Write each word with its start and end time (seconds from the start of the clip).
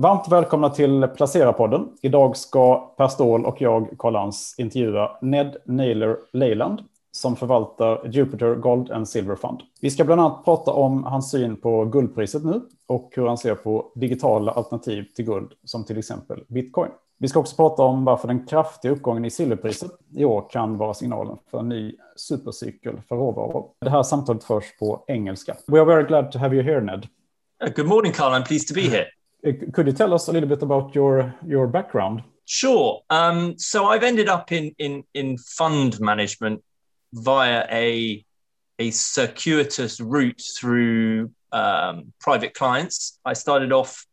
Varmt 0.00 0.28
välkomna 0.28 0.70
till 0.70 1.06
Placera-podden. 1.06 1.88
Idag 2.02 2.36
ska 2.36 2.94
Per 2.96 3.08
Ståhl 3.08 3.46
och 3.46 3.60
jag, 3.60 3.88
Karl 3.98 4.12
Lans, 4.12 4.54
intervjua 4.58 5.18
Ned 5.20 5.56
Naylor 5.64 6.18
Leyland 6.32 6.80
som 7.12 7.36
förvaltar 7.36 8.08
Jupiter 8.08 8.54
Gold 8.54 8.90
and 8.90 9.08
Silver 9.08 9.36
Fund. 9.36 9.60
Vi 9.80 9.90
ska 9.90 10.04
bland 10.04 10.20
annat 10.20 10.44
prata 10.44 10.70
om 10.70 11.04
hans 11.04 11.30
syn 11.30 11.56
på 11.56 11.84
guldpriset 11.84 12.44
nu 12.44 12.60
och 12.86 13.12
hur 13.16 13.26
han 13.26 13.38
ser 13.38 13.54
på 13.54 13.92
digitala 13.94 14.52
alternativ 14.52 15.04
till 15.16 15.24
guld 15.24 15.52
som 15.64 15.84
till 15.84 15.98
exempel 15.98 16.44
bitcoin. 16.48 16.90
Vi 17.18 17.28
ska 17.28 17.40
också 17.40 17.56
prata 17.56 17.82
om 17.82 18.04
varför 18.04 18.28
den 18.28 18.46
kraftiga 18.46 18.92
uppgången 18.92 19.24
i 19.24 19.30
silverpriset 19.30 19.90
i 20.14 20.24
år 20.24 20.48
kan 20.50 20.78
vara 20.78 20.94
signalen 20.94 21.36
för 21.50 21.58
en 21.58 21.68
ny 21.68 21.96
supercykel 22.16 23.00
för 23.08 23.16
råvaror. 23.16 23.68
Det 23.80 23.90
här 23.90 24.02
samtalet 24.02 24.44
förs 24.44 24.78
på 24.78 25.04
engelska. 25.06 25.56
We 25.66 25.80
are 25.80 25.84
very 25.84 26.04
glad 26.04 26.32
to 26.32 26.38
have 26.38 26.56
you 26.56 26.64
here, 26.64 26.80
Ned. 26.80 27.06
Uh, 27.64 27.72
good 27.76 27.86
morning, 27.86 28.12
Carl. 28.12 28.32
I'm 28.32 28.46
pleased 28.46 28.68
to 28.68 28.74
be 28.74 28.80
here. 28.96 29.06
Uh, 29.46 29.52
could 29.72 29.86
you 29.86 29.92
tell 29.92 30.12
us 30.12 30.28
a 30.28 30.32
little 30.32 30.48
bit 30.48 30.62
about 30.62 30.94
your, 30.94 31.34
your 31.46 31.66
background? 31.66 32.22
Sure. 32.46 33.02
Um, 33.10 33.58
so 33.58 33.86
I've 33.86 34.02
ended 34.02 34.28
up 34.28 34.50
in, 34.52 34.74
in, 34.78 35.04
in 35.14 35.38
fund 35.38 36.00
management 36.00 36.62
via 37.12 37.66
a, 37.70 38.24
a 38.78 38.90
circuitous 38.90 40.00
route 40.00 40.42
through 40.56 41.30
um, 41.52 42.12
private 42.20 42.54
clients. 42.54 43.18
I 43.24 43.34
started 43.34 43.72
off 43.72 44.04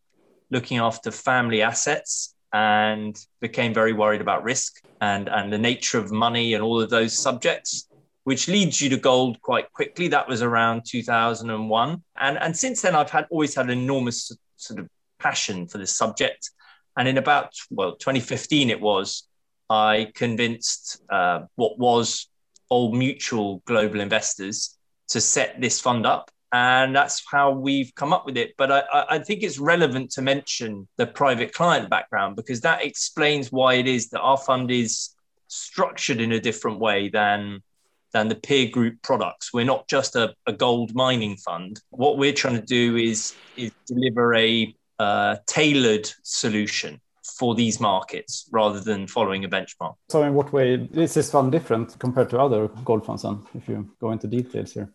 looking 0.52 0.78
after 0.78 1.10
family 1.10 1.62
assets 1.62 2.36
and 2.54 3.18
became 3.40 3.74
very 3.74 3.94
worried 3.94 4.22
about 4.22 4.44
risk 4.44 4.82
and, 5.02 5.28
and 5.30 5.52
the 5.52 5.58
nature 5.58 5.98
of 5.98 6.12
money 6.12 6.54
and 6.54 6.64
all 6.64 6.80
of 6.80 6.90
those 6.92 7.18
subjects, 7.18 7.88
which 8.24 8.48
leads 8.48 8.80
you 8.80 8.90
to 8.90 8.98
gold 8.98 9.42
quite 9.42 9.72
quickly. 9.74 10.08
That 10.08 10.28
was 10.28 10.44
around 10.44 10.84
2001. 10.86 12.04
And, 12.18 12.38
and 12.38 12.56
since 12.56 12.82
then, 12.84 12.96
I've 12.96 13.10
had 13.10 13.26
always 13.32 13.56
had 13.56 13.72
enormous 13.72 14.32
sort 14.56 14.80
of 14.80 14.88
passion 15.24 15.68
for 15.68 15.78
this 15.78 15.96
subject. 15.96 16.52
And 16.98 17.08
in 17.08 17.18
about, 17.18 17.54
well, 17.72 17.96
2015, 17.96 18.70
it 18.70 18.82
was, 18.82 19.28
I 19.70 20.12
convinced 20.14 21.02
uh, 21.10 21.46
what 21.56 21.80
was 21.80 22.28
Old 22.70 22.96
Mutual 22.96 23.64
Global 23.66 24.02
Investors 24.02 24.78
to 25.10 25.22
set 25.22 25.60
this 25.60 25.80
fund 25.80 26.06
up 26.06 26.30
and 26.54 26.96
that's 26.96 27.24
how 27.30 27.52
we've 27.52 27.94
come 27.96 28.14
up 28.14 28.28
with 28.28 28.38
it. 28.38 28.54
But 28.58 28.72
I, 28.72 29.06
I, 29.10 29.20
think 29.20 29.42
it's 29.42 29.58
relevant 29.58 30.12
to 30.12 30.22
mention 30.22 30.88
the 30.98 31.08
private 31.08 31.52
client 31.52 31.90
background 31.90 32.36
because 32.36 32.62
that 32.62 32.86
explains 32.86 33.52
why 33.52 33.74
it 33.74 33.88
is 33.88 34.10
that 34.10 34.22
our 34.22 34.38
fund 34.38 34.70
is 34.70 35.10
structured 35.48 36.22
in 36.22 36.32
a 36.32 36.40
different 36.40 36.80
way 36.80 37.10
than 37.10 37.64
than 38.12 38.28
the 38.28 38.36
peer 38.36 38.70
group 38.70 39.02
products. 39.02 39.52
We're 39.52 39.66
not 39.66 39.88
just 39.88 40.16
a, 40.16 40.36
a 40.46 40.54
gold 40.54 40.94
mining 40.94 41.38
fund. 41.38 41.82
What 41.90 42.20
we're 42.20 42.34
trying 42.34 42.60
to 42.60 42.66
do 42.66 42.98
is 42.98 43.34
is 43.58 43.72
deliver 43.88 44.36
a 44.36 44.76
uh, 45.00 45.38
tailored 45.48 46.10
solution 46.24 47.02
for 47.24 47.56
these 47.56 47.80
markets 47.80 48.48
rather 48.52 48.80
than 48.80 49.08
following 49.08 49.44
a 49.44 49.50
benchmark. 49.50 49.96
So, 50.10 50.24
in 50.24 50.34
what 50.34 50.54
way 50.54 50.88
is 50.94 51.14
this 51.14 51.32
fund 51.32 51.52
different 51.52 51.98
compared 52.00 52.30
to 52.32 52.40
other 52.40 52.68
gold 52.86 53.06
funds? 53.06 53.24
Then, 53.24 53.40
if 53.56 53.68
you 53.68 53.90
go 54.00 54.12
into 54.12 54.28
details 54.28 54.74
here. 54.74 54.90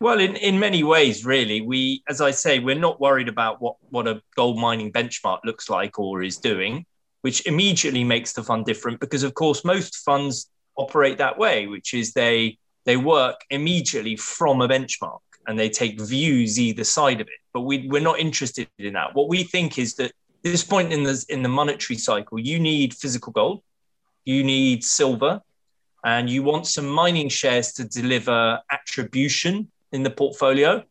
Well, 0.00 0.18
in, 0.18 0.36
in 0.36 0.58
many 0.58 0.82
ways, 0.82 1.24
really, 1.24 1.60
we, 1.60 2.02
as 2.08 2.20
I 2.20 2.32
say, 2.32 2.58
we're 2.58 2.74
not 2.74 3.00
worried 3.00 3.28
about 3.28 3.62
what, 3.62 3.76
what 3.90 4.08
a 4.08 4.20
gold 4.34 4.58
mining 4.58 4.92
benchmark 4.92 5.38
looks 5.44 5.70
like 5.70 5.98
or 5.98 6.22
is 6.22 6.36
doing, 6.36 6.84
which 7.22 7.46
immediately 7.46 8.04
makes 8.04 8.32
the 8.32 8.42
fund 8.42 8.66
different 8.66 9.00
because, 9.00 9.22
of 9.22 9.34
course, 9.34 9.64
most 9.64 9.96
funds 9.96 10.50
operate 10.76 11.18
that 11.18 11.38
way, 11.38 11.66
which 11.66 11.94
is 11.94 12.12
they 12.12 12.58
they 12.84 12.96
work 12.98 13.40
immediately 13.48 14.16
from 14.16 14.60
a 14.60 14.68
benchmark 14.68 15.20
and 15.46 15.58
they 15.58 15.68
take 15.68 16.00
views 16.00 16.58
either 16.58 16.84
side 16.84 17.20
of 17.20 17.28
it. 17.28 17.40
But 17.52 17.62
we, 17.62 17.88
we're 17.88 18.00
not 18.00 18.18
interested 18.18 18.68
in 18.78 18.94
that. 18.94 19.14
What 19.14 19.28
we 19.28 19.44
think 19.44 19.78
is 19.78 19.94
that 19.96 20.12
this 20.42 20.64
point 20.64 20.92
in 20.92 21.02
the 21.02 21.24
in 21.28 21.42
the 21.42 21.48
monetary 21.48 21.98
cycle, 21.98 22.38
you 22.38 22.60
need 22.60 22.94
physical 22.94 23.32
gold, 23.32 23.62
you 24.24 24.44
need 24.44 24.84
silver, 24.84 25.40
and 26.04 26.28
you 26.28 26.42
want 26.42 26.66
some 26.66 26.86
mining 26.86 27.28
shares 27.28 27.72
to 27.72 27.84
deliver 27.84 28.60
attribution 28.70 29.70
in 29.92 30.02
the 30.02 30.10
portfolio. 30.10 30.82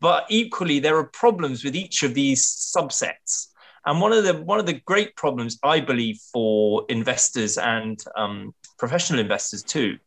But 0.00 0.26
equally, 0.28 0.78
there 0.78 0.96
are 0.96 1.04
problems 1.04 1.64
with 1.64 1.74
each 1.74 2.02
of 2.02 2.12
these 2.12 2.44
subsets. 2.44 3.48
And 3.86 4.00
one 4.00 4.12
of 4.12 4.24
the 4.24 4.34
one 4.34 4.60
of 4.60 4.66
the 4.66 4.80
great 4.84 5.16
problems, 5.16 5.58
I 5.62 5.80
believe, 5.80 6.18
for 6.32 6.84
investors 6.88 7.56
and 7.56 8.02
um, 8.16 8.54
professional 8.78 9.20
investors 9.20 9.62
too, 9.62 9.98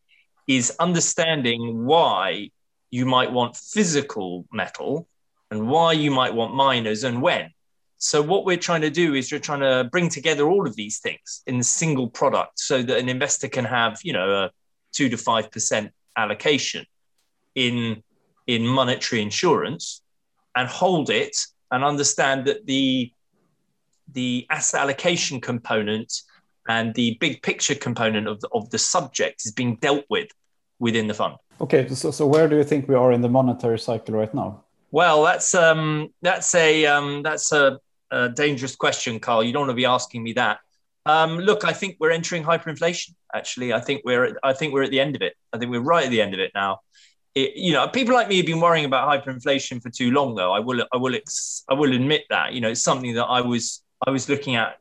is 0.47 0.75
understanding 0.79 1.85
why 1.85 2.51
you 2.95 3.05
might 3.05 3.29
want 3.29 3.57
physical 3.57 4.45
metal 4.53 5.05
and 5.51 5.67
why 5.67 5.91
you 5.91 6.09
might 6.09 6.33
want 6.33 6.55
miners 6.55 7.03
and 7.03 7.21
when. 7.21 7.51
So 7.97 8.21
what 8.21 8.45
we're 8.45 8.65
trying 8.69 8.85
to 8.89 8.89
do 8.89 9.15
is 9.15 9.31
we're 9.31 9.47
trying 9.49 9.65
to 9.71 9.89
bring 9.91 10.07
together 10.07 10.45
all 10.47 10.65
of 10.65 10.77
these 10.77 10.99
things 10.99 11.43
in 11.45 11.59
a 11.59 11.63
single 11.63 12.07
product 12.07 12.57
so 12.57 12.81
that 12.81 12.97
an 12.97 13.09
investor 13.09 13.49
can 13.49 13.65
have, 13.65 13.99
you 14.03 14.13
know, 14.13 14.29
a 14.31 14.51
two 14.93 15.09
to 15.09 15.17
five 15.17 15.51
percent 15.51 15.91
allocation 16.15 16.85
in 17.55 18.01
in 18.47 18.65
monetary 18.65 19.21
insurance 19.21 20.01
and 20.55 20.69
hold 20.69 21.09
it 21.09 21.35
and 21.71 21.83
understand 21.83 22.45
that 22.47 22.65
the 22.65 23.11
the 24.13 24.47
asset 24.49 24.79
allocation 24.81 25.41
component 25.41 26.09
and 26.69 26.93
the 26.95 27.17
big 27.19 27.41
picture 27.41 27.75
component 27.75 28.25
of 28.27 28.39
the, 28.39 28.49
of 28.53 28.69
the 28.69 28.77
subject 28.77 29.45
is 29.45 29.51
being 29.51 29.75
dealt 29.85 30.05
with 30.09 30.29
within 30.79 31.07
the 31.07 31.13
fund. 31.13 31.35
Okay, 31.61 31.87
so, 31.87 32.11
so 32.11 32.27
where 32.27 32.47
do 32.47 32.57
you 32.57 32.63
think 32.63 32.87
we 32.87 32.95
are 32.95 33.11
in 33.11 33.21
the 33.21 33.29
monetary 33.29 33.79
cycle 33.79 34.15
right 34.15 34.33
now? 34.33 34.63
Well, 34.91 35.23
that's 35.23 35.55
um, 35.55 36.09
that's 36.21 36.53
a 36.55 36.85
um, 36.85 37.23
that's 37.23 37.51
a, 37.51 37.79
a 38.11 38.29
dangerous 38.29 38.75
question, 38.75 39.19
Carl. 39.19 39.43
You 39.43 39.53
don't 39.53 39.61
want 39.61 39.71
to 39.71 39.75
be 39.75 39.85
asking 39.85 40.23
me 40.23 40.33
that. 40.33 40.59
Um, 41.05 41.37
look, 41.37 41.63
I 41.63 41.73
think 41.73 41.97
we're 41.99 42.11
entering 42.11 42.43
hyperinflation. 42.43 43.13
Actually, 43.33 43.73
I 43.73 43.79
think 43.79 44.01
we're 44.05 44.37
I 44.43 44.53
think 44.53 44.73
we're 44.73 44.83
at 44.83 44.91
the 44.91 44.99
end 44.99 45.15
of 45.15 45.21
it. 45.21 45.35
I 45.53 45.57
think 45.57 45.71
we're 45.71 45.81
right 45.81 46.05
at 46.05 46.11
the 46.11 46.21
end 46.21 46.33
of 46.33 46.39
it 46.39 46.51
now 46.55 46.81
it, 47.35 47.57
you 47.57 47.73
know, 47.73 47.87
people 47.87 48.13
like 48.13 48.29
me 48.29 48.37
have 48.37 48.45
been 48.45 48.61
worrying 48.61 48.85
about 48.85 49.07
hyperinflation 49.07 49.81
for 49.83 49.89
too 49.89 50.09
long, 50.11 50.35
though. 50.35 50.53
I 50.53 50.59
will, 50.59 50.83
I 50.91 50.97
will, 50.97 51.15
I 51.69 51.73
will 51.73 51.93
admit 51.93 52.23
that. 52.29 52.53
You 52.53 52.61
know, 52.61 52.69
it's 52.69 52.83
something 52.83 53.13
that 53.13 53.25
I 53.25 53.41
was, 53.41 53.83
I 54.07 54.09
was 54.09 54.29
looking 54.29 54.55
at 54.55 54.79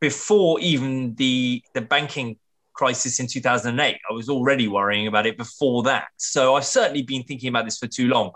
before 0.00 0.58
even 0.60 1.14
the 1.16 1.62
the 1.74 1.82
banking 1.82 2.38
crisis 2.80 3.20
in 3.20 3.26
2008. 3.26 3.98
I 4.10 4.12
was 4.14 4.30
already 4.30 4.66
worrying 4.66 5.06
about 5.06 5.26
it 5.26 5.36
before 5.36 5.82
that. 5.82 6.06
So 6.16 6.54
I've 6.54 6.64
certainly 6.64 7.02
been 7.02 7.22
thinking 7.24 7.50
about 7.50 7.66
this 7.66 7.76
for 7.76 7.86
too 7.86 8.08
long. 8.08 8.30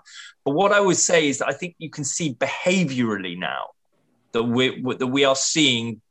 But 0.44 0.52
what 0.52 0.70
I 0.70 0.80
would 0.80 0.98
say 0.98 1.28
is 1.30 1.38
that 1.38 1.48
I 1.48 1.54
think 1.54 1.76
you 1.78 1.88
can 1.88 2.04
see 2.04 2.34
behaviorally 2.34 3.38
now 3.38 3.62
that 4.32 4.42
we 4.42 4.82
that 4.98 5.06
we 5.06 5.24
are 5.24 5.34
seeing 5.34 6.02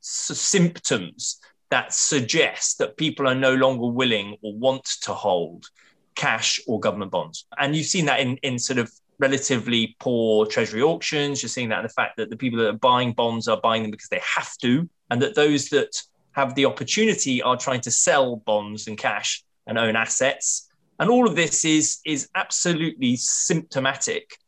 symptoms 0.00 1.40
that 1.70 1.92
suggest 1.92 2.78
that 2.78 2.96
people 2.96 3.26
are 3.26 3.34
no 3.34 3.52
longer 3.54 3.88
willing 3.88 4.36
or 4.42 4.54
want 4.56 4.84
to 5.06 5.12
hold 5.12 5.66
cash 6.14 6.60
or 6.68 6.78
government 6.78 7.10
bonds. 7.10 7.46
And 7.58 7.74
you've 7.74 7.86
seen 7.86 8.06
that 8.06 8.20
in, 8.20 8.36
in 8.44 8.60
sort 8.60 8.78
of 8.78 8.92
relatively 9.18 9.96
poor 9.98 10.46
treasury 10.46 10.82
auctions. 10.82 11.42
You're 11.42 11.56
seeing 11.56 11.70
that 11.70 11.80
in 11.80 11.88
the 11.90 11.98
fact 12.00 12.16
that 12.18 12.30
the 12.30 12.36
people 12.36 12.60
that 12.60 12.68
are 12.68 12.84
buying 12.92 13.12
bonds 13.12 13.48
are 13.48 13.60
buying 13.60 13.82
them 13.82 13.90
because 13.90 14.08
they 14.08 14.22
have 14.36 14.56
to, 14.58 14.88
and 15.10 15.20
that 15.20 15.34
those 15.34 15.68
that 15.70 15.92
have 16.32 16.54
the 16.54 16.66
opportunity 16.66 17.42
are 17.42 17.56
trying 17.56 17.80
to 17.82 17.90
sell 17.90 18.36
bonds 18.36 18.86
and 18.86 18.98
cash 18.98 19.42
and 19.66 19.78
own 19.78 19.96
assets. 19.96 20.68
And 20.98 21.10
all 21.10 21.26
of 21.26 21.36
this 21.36 21.64
is, 21.64 21.98
is 22.04 22.28
absolutely 22.34 23.16
symptomatic 23.16 24.38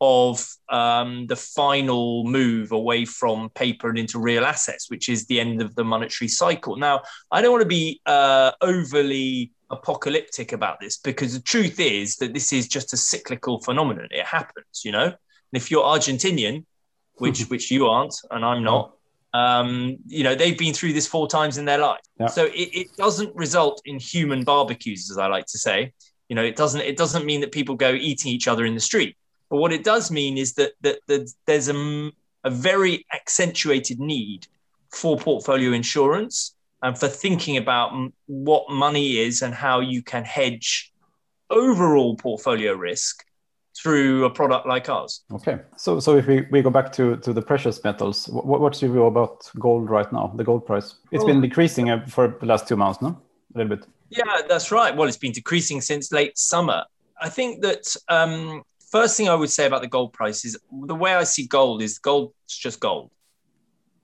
of 0.00 0.44
um, 0.68 1.28
the 1.28 1.36
final 1.36 2.24
move 2.24 2.72
away 2.72 3.04
from 3.04 3.48
paper 3.50 3.88
and 3.88 3.98
into 3.98 4.18
real 4.18 4.44
assets, 4.44 4.90
which 4.90 5.08
is 5.08 5.26
the 5.26 5.38
end 5.38 5.62
of 5.62 5.76
the 5.76 5.84
monetary 5.84 6.28
cycle. 6.28 6.76
Now, 6.76 7.02
I 7.30 7.40
don't 7.40 7.52
want 7.52 7.62
to 7.62 7.68
be 7.68 8.00
uh, 8.04 8.50
overly 8.60 9.52
apocalyptic 9.70 10.52
about 10.52 10.80
this 10.80 10.98
because 10.98 11.34
the 11.34 11.40
truth 11.40 11.78
is 11.78 12.16
that 12.16 12.34
this 12.34 12.52
is 12.52 12.66
just 12.66 12.92
a 12.92 12.96
cyclical 12.96 13.60
phenomenon. 13.60 14.08
It 14.10 14.26
happens, 14.26 14.82
you 14.84 14.90
know. 14.90 15.04
And 15.04 15.14
if 15.52 15.70
you're 15.70 15.84
Argentinian, 15.84 16.64
which 17.18 17.44
which 17.48 17.70
you 17.70 17.86
aren't, 17.86 18.14
and 18.32 18.44
I'm 18.44 18.64
not, 18.64 18.94
um, 19.34 19.96
you 20.06 20.24
know, 20.24 20.34
they've 20.34 20.58
been 20.58 20.74
through 20.74 20.92
this 20.92 21.06
four 21.06 21.26
times 21.28 21.58
in 21.58 21.64
their 21.64 21.78
life. 21.78 22.00
Yeah. 22.20 22.26
So 22.26 22.46
it, 22.46 22.70
it 22.74 22.96
doesn't 22.96 23.34
result 23.34 23.82
in 23.84 23.98
human 23.98 24.44
barbecues, 24.44 25.10
as 25.10 25.18
I 25.18 25.26
like 25.26 25.46
to 25.46 25.58
say. 25.58 25.92
You 26.28 26.36
know, 26.36 26.44
it 26.44 26.56
doesn't 26.56 26.80
it 26.80 26.96
doesn't 26.96 27.24
mean 27.24 27.40
that 27.40 27.52
people 27.52 27.74
go 27.74 27.92
eating 27.92 28.32
each 28.32 28.48
other 28.48 28.64
in 28.64 28.74
the 28.74 28.80
street. 28.80 29.16
But 29.50 29.58
what 29.58 29.72
it 29.72 29.84
does 29.84 30.10
mean 30.10 30.38
is 30.38 30.54
that 30.54 30.72
that, 30.82 31.00
that 31.06 31.32
there's 31.46 31.68
a, 31.68 32.10
a 32.44 32.50
very 32.50 33.06
accentuated 33.12 34.00
need 34.00 34.46
for 34.90 35.16
portfolio 35.16 35.72
insurance 35.72 36.54
and 36.82 36.98
for 36.98 37.08
thinking 37.08 37.56
about 37.56 37.92
what 38.26 38.70
money 38.70 39.18
is 39.18 39.42
and 39.42 39.54
how 39.54 39.80
you 39.80 40.02
can 40.02 40.24
hedge 40.24 40.92
overall 41.50 42.16
portfolio 42.16 42.72
risk 42.72 43.24
through 43.82 44.24
a 44.24 44.30
product 44.30 44.66
like 44.66 44.88
ours. 44.88 45.24
Okay, 45.32 45.58
so 45.76 46.00
so 46.00 46.16
if 46.16 46.26
we, 46.26 46.42
we 46.50 46.62
go 46.62 46.70
back 46.70 46.92
to, 46.92 47.16
to 47.16 47.32
the 47.32 47.42
precious 47.42 47.82
metals, 47.82 48.28
what, 48.28 48.60
what's 48.60 48.80
your 48.80 48.92
view 48.92 49.06
about 49.06 49.50
gold 49.58 49.90
right 49.90 50.10
now, 50.12 50.32
the 50.36 50.44
gold 50.44 50.64
price? 50.66 50.96
It's 51.10 51.24
been 51.24 51.40
decreasing 51.40 51.90
uh, 51.90 52.06
for 52.06 52.36
the 52.40 52.46
last 52.46 52.68
two 52.68 52.76
months, 52.76 53.02
no? 53.02 53.08
A 53.54 53.58
little 53.58 53.76
bit. 53.76 53.86
Yeah, 54.10 54.42
that's 54.48 54.70
right. 54.70 54.94
Well, 54.96 55.08
it's 55.08 55.16
been 55.16 55.32
decreasing 55.32 55.80
since 55.80 56.12
late 56.12 56.38
summer. 56.38 56.84
I 57.20 57.28
think 57.28 57.62
that 57.62 57.84
um, 58.08 58.62
first 58.90 59.16
thing 59.16 59.28
I 59.28 59.34
would 59.34 59.50
say 59.50 59.66
about 59.66 59.82
the 59.82 59.88
gold 59.88 60.12
price 60.12 60.44
is 60.44 60.58
the 60.86 60.94
way 60.94 61.14
I 61.14 61.24
see 61.24 61.46
gold 61.46 61.82
is 61.82 61.98
gold 61.98 62.32
is 62.48 62.56
just 62.56 62.80
gold. 62.80 63.10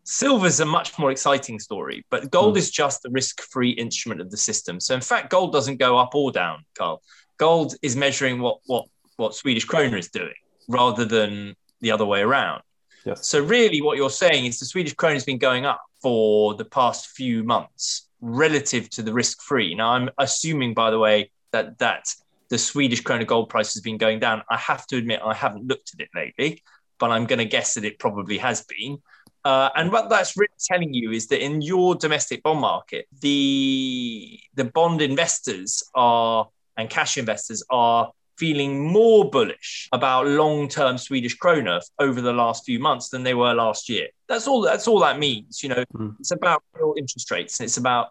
Silver's 0.04 0.60
a 0.60 0.64
much 0.64 0.98
more 0.98 1.10
exciting 1.10 1.58
story, 1.58 2.04
but 2.08 2.30
gold 2.30 2.54
mm. 2.54 2.58
is 2.58 2.70
just 2.70 3.02
the 3.02 3.10
risk-free 3.10 3.72
instrument 3.72 4.22
of 4.22 4.30
the 4.30 4.38
system. 4.38 4.80
So 4.80 4.94
in 4.94 5.02
fact, 5.02 5.28
gold 5.28 5.52
doesn't 5.52 5.76
go 5.76 5.98
up 5.98 6.14
or 6.14 6.32
down, 6.32 6.64
Carl. 6.76 7.02
Gold 7.36 7.74
is 7.82 7.94
measuring 7.94 8.40
what 8.40 8.58
what 8.66 8.86
what 9.18 9.34
Swedish 9.34 9.66
krona 9.66 9.98
is 9.98 10.08
doing 10.08 10.34
rather 10.68 11.04
than 11.04 11.54
the 11.80 11.90
other 11.90 12.06
way 12.06 12.20
around. 12.20 12.62
Yes. 13.04 13.26
So 13.26 13.42
really 13.42 13.82
what 13.82 13.96
you're 13.96 14.10
saying 14.10 14.46
is 14.46 14.58
the 14.58 14.66
Swedish 14.66 14.94
krona 14.94 15.14
has 15.14 15.24
been 15.24 15.38
going 15.38 15.66
up 15.66 15.82
for 16.00 16.54
the 16.54 16.64
past 16.64 17.08
few 17.08 17.44
months 17.44 18.08
relative 18.20 18.88
to 18.90 19.02
the 19.02 19.12
risk-free. 19.12 19.74
Now 19.74 19.90
I'm 19.90 20.10
assuming 20.18 20.74
by 20.74 20.90
the 20.90 20.98
way 20.98 21.30
that 21.52 21.78
that 21.78 22.14
the 22.48 22.58
Swedish 22.58 23.02
krona 23.02 23.26
gold 23.26 23.48
price 23.48 23.74
has 23.74 23.82
been 23.82 23.98
going 23.98 24.20
down. 24.20 24.42
I 24.50 24.56
have 24.56 24.86
to 24.88 24.96
admit 24.96 25.20
I 25.24 25.34
haven't 25.34 25.66
looked 25.66 25.92
at 25.94 26.00
it 26.00 26.08
lately, 26.14 26.62
but 26.98 27.10
I'm 27.10 27.26
going 27.26 27.38
to 27.38 27.44
guess 27.44 27.74
that 27.74 27.84
it 27.84 27.98
probably 27.98 28.38
has 28.38 28.64
been. 28.64 28.98
Uh, 29.44 29.70
and 29.76 29.92
what 29.92 30.08
that's 30.08 30.36
really 30.36 30.48
telling 30.66 30.92
you 30.92 31.12
is 31.12 31.28
that 31.28 31.42
in 31.42 31.62
your 31.62 31.94
domestic 31.94 32.42
bond 32.42 32.60
market, 32.60 33.06
the 33.20 34.38
the 34.54 34.64
bond 34.64 35.00
investors 35.00 35.82
are 35.94 36.48
and 36.76 36.90
cash 36.90 37.18
investors 37.18 37.62
are 37.70 38.10
feeling 38.38 38.86
more 38.86 39.28
bullish 39.28 39.88
about 39.92 40.26
long-term 40.26 40.96
Swedish 40.96 41.36
krona 41.36 41.80
over 41.98 42.20
the 42.20 42.32
last 42.32 42.64
few 42.64 42.78
months 42.78 43.08
than 43.08 43.24
they 43.24 43.34
were 43.34 43.52
last 43.52 43.88
year. 43.88 44.08
That's 44.28 44.46
all. 44.46 44.62
That's 44.62 44.86
all 44.86 45.00
that 45.00 45.18
means. 45.18 45.62
You 45.62 45.70
know, 45.70 45.84
mm. 45.94 46.14
it's 46.20 46.30
about 46.30 46.62
real 46.72 46.94
interest 46.96 47.30
rates 47.30 47.58
and 47.58 47.66
it's 47.66 47.76
about 47.76 48.08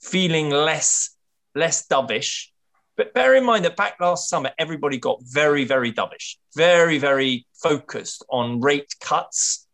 feeling 0.00 0.50
less 0.50 1.16
less 1.54 1.86
dovish. 1.86 2.48
But 2.96 3.14
bear 3.14 3.36
in 3.36 3.44
mind 3.44 3.64
that 3.64 3.76
back 3.76 4.00
last 4.00 4.28
summer, 4.28 4.50
everybody 4.58 4.98
got 4.98 5.22
very, 5.22 5.64
very 5.64 5.92
dovish, 5.92 6.36
very, 6.56 6.98
very 6.98 7.46
focused 7.54 8.24
on 8.28 8.60
rate 8.60 8.92
cuts 9.00 9.68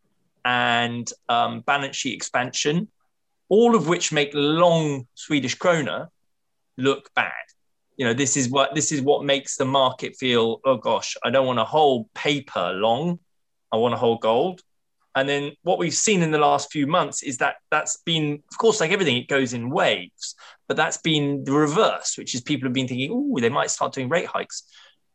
and 0.45 1.11
um, 1.31 1.61
balance 1.61 1.97
sheet 1.97 2.15
expansion, 2.15 2.89
all 3.49 3.75
of 3.75 3.89
which 3.89 4.13
make 4.13 4.31
long 4.35 5.07
Swedish 5.15 5.57
krona 5.57 6.09
look 6.77 7.09
bad. 7.15 7.33
You 7.97 8.07
know, 8.07 8.15
this 8.15 8.37
is 8.37 8.49
what 8.49 8.75
this 8.75 8.91
is 8.91 9.01
what 9.01 9.25
makes 9.25 9.57
the 9.57 9.65
market 9.65 10.17
feel. 10.17 10.61
Oh 10.65 10.77
gosh, 10.77 11.17
I 11.25 11.31
don't 11.31 11.47
want 11.47 11.59
to 11.59 11.65
hold 11.65 12.13
paper 12.15 12.73
long. 12.73 13.19
I 13.73 13.77
want 13.77 13.93
to 13.93 13.99
hold 13.99 14.21
gold. 14.21 14.63
And 15.17 15.29
then 15.29 15.53
what 15.63 15.79
we've 15.79 15.95
seen 15.95 16.23
in 16.23 16.33
the 16.33 16.39
last 16.39 16.73
few 16.73 16.87
months 16.89 17.23
is 17.23 17.39
that 17.39 17.57
that's 17.71 17.99
been, 17.99 18.43
of 18.51 18.59
course, 18.59 18.81
like 18.81 18.91
everything, 18.91 19.17
it 19.17 19.29
goes 19.29 19.53
in 19.53 19.71
waves. 19.71 20.35
But 20.67 20.77
that's 20.77 20.97
been 20.97 21.45
the 21.45 21.53
reverse, 21.53 22.19
which 22.19 22.35
is 22.35 22.41
people 22.41 22.67
have 22.67 22.73
been 22.73 22.89
thinking, 22.89 23.11
oh, 23.13 23.39
they 23.41 23.49
might 23.49 23.71
start 23.71 23.95
doing 23.95 24.09
rate 24.09 24.27
hikes. 24.27 24.65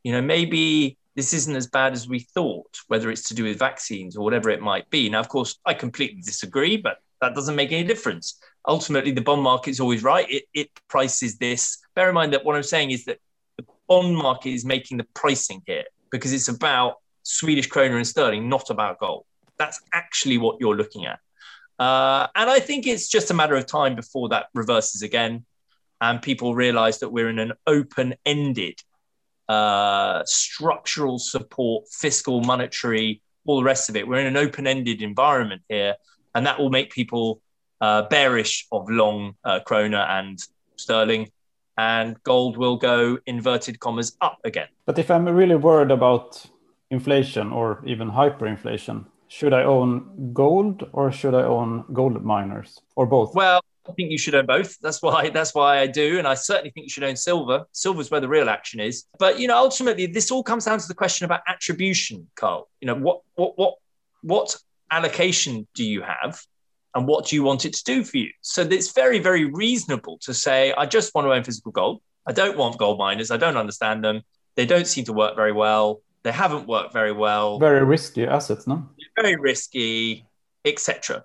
You 0.04 0.14
know, 0.14 0.22
maybe 0.22 0.98
this 1.16 1.34
isn't 1.34 1.56
as 1.56 1.68
bad 1.68 1.92
as 1.92 2.08
we 2.08 2.20
thought, 2.20 2.78
whether 2.88 3.12
it's 3.12 3.28
to 3.28 3.34
do 3.34 3.44
with 3.44 3.60
vaccines 3.60 4.16
or 4.16 4.24
whatever 4.24 4.50
it 4.50 4.62
might 4.62 4.90
be. 4.90 5.10
Now, 5.10 5.20
of 5.20 5.28
course, 5.28 5.60
I 5.66 5.74
completely 5.74 6.22
disagree, 6.22 6.78
but 6.78 7.00
that 7.20 7.36
doesn't 7.36 7.56
make 7.56 7.74
any 7.74 7.86
difference. 7.86 8.40
Ultimately, 8.66 9.12
the 9.12 9.22
bond 9.22 9.42
market 9.42 9.72
is 9.72 9.82
always 9.82 10.04
right. 10.04 10.30
It, 10.30 10.44
it 10.54 10.70
prices 10.88 11.38
this. 11.38 11.80
Bear 12.00 12.08
in 12.08 12.16
mind 12.16 12.32
that 12.32 12.46
what 12.46 12.56
I'm 12.56 12.64
saying 12.64 12.92
is 12.92 13.04
that 13.06 13.20
the 13.58 13.66
bond 13.90 14.16
market 14.16 14.52
is 14.52 14.64
making 14.64 14.96
the 14.96 15.06
pricing 15.16 15.62
here 15.66 15.84
because 16.12 16.32
it's 16.32 16.48
about 16.48 16.94
Swedish 17.24 17.68
krona 17.68 17.98
and 17.98 18.08
sterling, 18.08 18.48
not 18.48 18.70
about 18.70 19.00
gold. 19.00 19.26
That's 19.58 19.82
actually 19.92 20.38
what 20.38 20.62
you're 20.62 20.78
looking 20.78 21.08
at. 21.08 21.20
Uh, 21.78 22.28
and 22.36 22.50
I 22.50 22.62
think 22.62 22.88
it's 22.88 23.10
just 23.10 23.32
a 23.32 23.34
matter 23.34 23.54
of 23.58 23.66
time 23.66 23.96
before 23.96 24.30
that 24.30 24.46
reverses 24.54 25.02
again 25.02 25.44
and 26.00 26.22
people 26.22 26.56
realize 26.56 27.00
that 27.00 27.10
we're 27.10 27.28
in 27.28 27.38
an 27.38 27.52
open 27.68 28.16
ended 28.26 28.82
uh, 29.50 30.24
structural 30.24 31.20
support, 31.20 31.84
fiscal, 31.92 32.40
monetary, 32.40 33.22
all 33.46 33.58
the 33.58 33.66
rest 33.66 33.90
of 33.90 33.98
it. 33.98 34.08
We're 34.08 34.22
in 34.22 34.28
an 34.28 34.38
open 34.38 34.68
ended 34.68 35.02
environment 35.02 35.64
here, 35.68 35.96
and 36.34 36.46
that 36.46 36.60
will 36.60 36.70
make 36.70 36.92
people 36.92 37.42
uh, 37.82 38.04
bearish 38.04 38.68
of 38.72 38.90
long 38.90 39.34
uh, 39.44 39.60
krona 39.68 40.08
and 40.08 40.40
sterling. 40.78 41.30
And 41.80 42.22
gold 42.24 42.58
will 42.58 42.76
go 42.76 43.20
inverted 43.26 43.80
commas 43.80 44.10
up 44.20 44.38
again. 44.44 44.68
But 44.86 45.00
if 45.00 45.10
I'm 45.10 45.26
really 45.42 45.56
worried 45.56 45.92
about 45.92 46.46
inflation 46.92 47.54
or 47.54 47.82
even 47.86 48.12
hyperinflation, 48.12 49.06
should 49.30 49.54
I 49.54 49.64
own 49.64 50.34
gold 50.34 50.90
or 50.92 51.10
should 51.12 51.36
I 51.36 51.44
own 51.44 51.86
gold 51.94 52.22
miners 52.22 52.82
or 52.98 53.06
both? 53.06 53.34
Well, 53.34 53.62
I 53.88 53.94
think 53.94 54.12
you 54.12 54.18
should 54.18 54.36
own 54.36 54.46
both. 54.46 54.78
That's 54.82 55.02
why 55.02 55.30
that's 55.30 55.56
why 55.56 55.80
I 55.80 55.88
do, 55.88 56.20
and 56.20 56.28
I 56.28 56.34
certainly 56.34 56.72
think 56.72 56.84
you 56.88 56.90
should 56.90 57.06
own 57.06 57.16
silver. 57.16 57.66
Silver's 57.72 58.12
where 58.12 58.22
the 58.22 58.28
real 58.28 58.50
action 58.50 58.80
is. 58.80 59.06
But 59.18 59.40
you 59.40 59.48
know, 59.48 59.58
ultimately, 59.58 60.06
this 60.06 60.32
all 60.32 60.44
comes 60.44 60.66
down 60.66 60.80
to 60.80 60.88
the 60.88 61.00
question 61.04 61.24
about 61.26 61.42
attribution, 61.48 62.28
Carl. 62.36 62.68
You 62.82 62.88
know, 62.88 62.96
what 62.96 63.22
what 63.36 63.58
what 63.58 63.76
what 64.22 64.56
allocation 64.92 65.66
do 65.76 65.84
you 65.86 66.02
have, 66.02 66.44
and 66.96 67.08
what 67.08 67.28
do 67.28 67.36
you 67.36 67.44
want 67.44 67.66
it 67.66 67.74
to 67.74 67.84
do 67.84 68.04
for 68.04 68.18
you? 68.18 68.32
So 68.42 68.62
it's 68.62 68.92
very 68.92 69.20
very 69.20 69.46
reasonable 69.46 70.18
to 70.22 70.34
say, 70.34 70.74
I 70.74 70.86
just 70.86 71.14
want 71.14 71.26
to 71.26 71.34
own 71.34 71.44
physical 71.44 71.72
gold. 71.72 72.02
I 72.26 72.32
don't 72.32 72.58
want 72.58 72.78
gold 72.78 73.00
miners. 73.00 73.32
I 73.32 73.38
don't 73.38 73.58
understand 73.58 74.04
them. 74.04 74.22
They 74.56 74.66
don't 74.66 74.88
seem 74.88 75.06
to 75.06 75.14
work 75.14 75.36
very 75.36 75.52
well. 75.52 76.02
They 76.24 76.32
haven't 76.32 76.68
worked 76.68 76.94
very 76.94 77.12
well. 77.14 77.60
Very 77.60 77.84
risky 77.84 78.26
assets, 78.26 78.68
no? 78.68 78.88
Very 79.16 79.36
risky, 79.38 80.26
etc. 80.66 81.24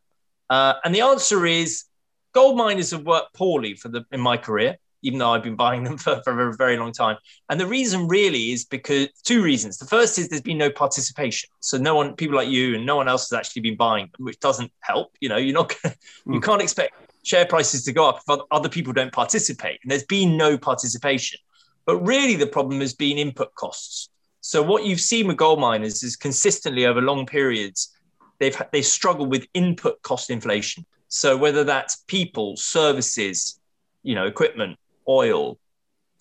Uh, 0.48 0.74
and 0.84 0.94
the 0.94 1.00
answer 1.00 1.44
is 1.44 1.84
gold 2.32 2.56
miners 2.56 2.90
have 2.92 3.04
worked 3.04 3.34
poorly 3.34 3.74
for 3.74 3.88
the 3.88 4.04
in 4.12 4.20
my 4.20 4.36
career, 4.36 4.78
even 5.04 5.18
though 5.18 5.30
I've 5.30 5.42
been 5.42 5.54
buying 5.54 5.84
them 5.84 5.96
for, 6.04 6.20
for 6.24 6.48
a 6.48 6.54
very 6.54 6.76
long 6.76 6.92
time. 6.92 7.16
And 7.48 7.60
the 7.60 7.66
reason 7.66 8.08
really 8.08 8.50
is 8.50 8.64
because 8.64 9.08
two 9.22 9.42
reasons. 9.42 9.78
The 9.78 9.86
first 9.86 10.18
is 10.18 10.28
there's 10.28 10.42
been 10.42 10.58
no 10.58 10.70
participation. 10.70 11.50
So 11.60 11.78
no 11.78 11.94
one, 11.94 12.16
people 12.16 12.36
like 12.36 12.48
you 12.48 12.74
and 12.74 12.84
no 12.84 12.96
one 12.96 13.06
else 13.06 13.30
has 13.30 13.38
actually 13.38 13.62
been 13.62 13.76
buying 13.76 14.10
them, 14.16 14.24
which 14.24 14.40
doesn't 14.40 14.72
help. 14.80 15.12
You 15.20 15.28
know, 15.28 15.36
you're 15.36 15.54
not 15.54 15.74
gonna, 15.82 15.94
mm. 16.26 16.34
you 16.34 16.40
can't 16.40 16.62
expect 16.62 16.94
share 17.22 17.46
prices 17.46 17.84
to 17.84 17.92
go 17.92 18.08
up 18.08 18.20
if 18.26 18.40
other 18.50 18.68
people 18.68 18.92
don't 18.92 19.12
participate. 19.12 19.78
And 19.82 19.90
there's 19.90 20.04
been 20.04 20.36
no 20.36 20.58
participation. 20.58 21.38
But 21.86 21.98
really 21.98 22.36
the 22.36 22.46
problem 22.46 22.80
has 22.80 22.94
been 22.94 23.18
input 23.18 23.54
costs. 23.54 24.08
So 24.40 24.62
what 24.62 24.84
you've 24.84 25.00
seen 25.00 25.26
with 25.26 25.36
gold 25.36 25.60
miners 25.60 26.02
is 26.02 26.16
consistently 26.16 26.86
over 26.86 27.00
long 27.00 27.24
periods, 27.24 27.94
they've 28.40 28.56
they've 28.72 28.84
struggled 28.84 29.30
with 29.30 29.46
input 29.54 30.02
cost 30.02 30.30
inflation. 30.30 30.84
So 31.08 31.36
whether 31.36 31.64
that's 31.64 32.02
people, 32.08 32.56
services, 32.56 33.58
you 34.02 34.14
know, 34.14 34.26
equipment, 34.26 34.78
oil, 35.08 35.58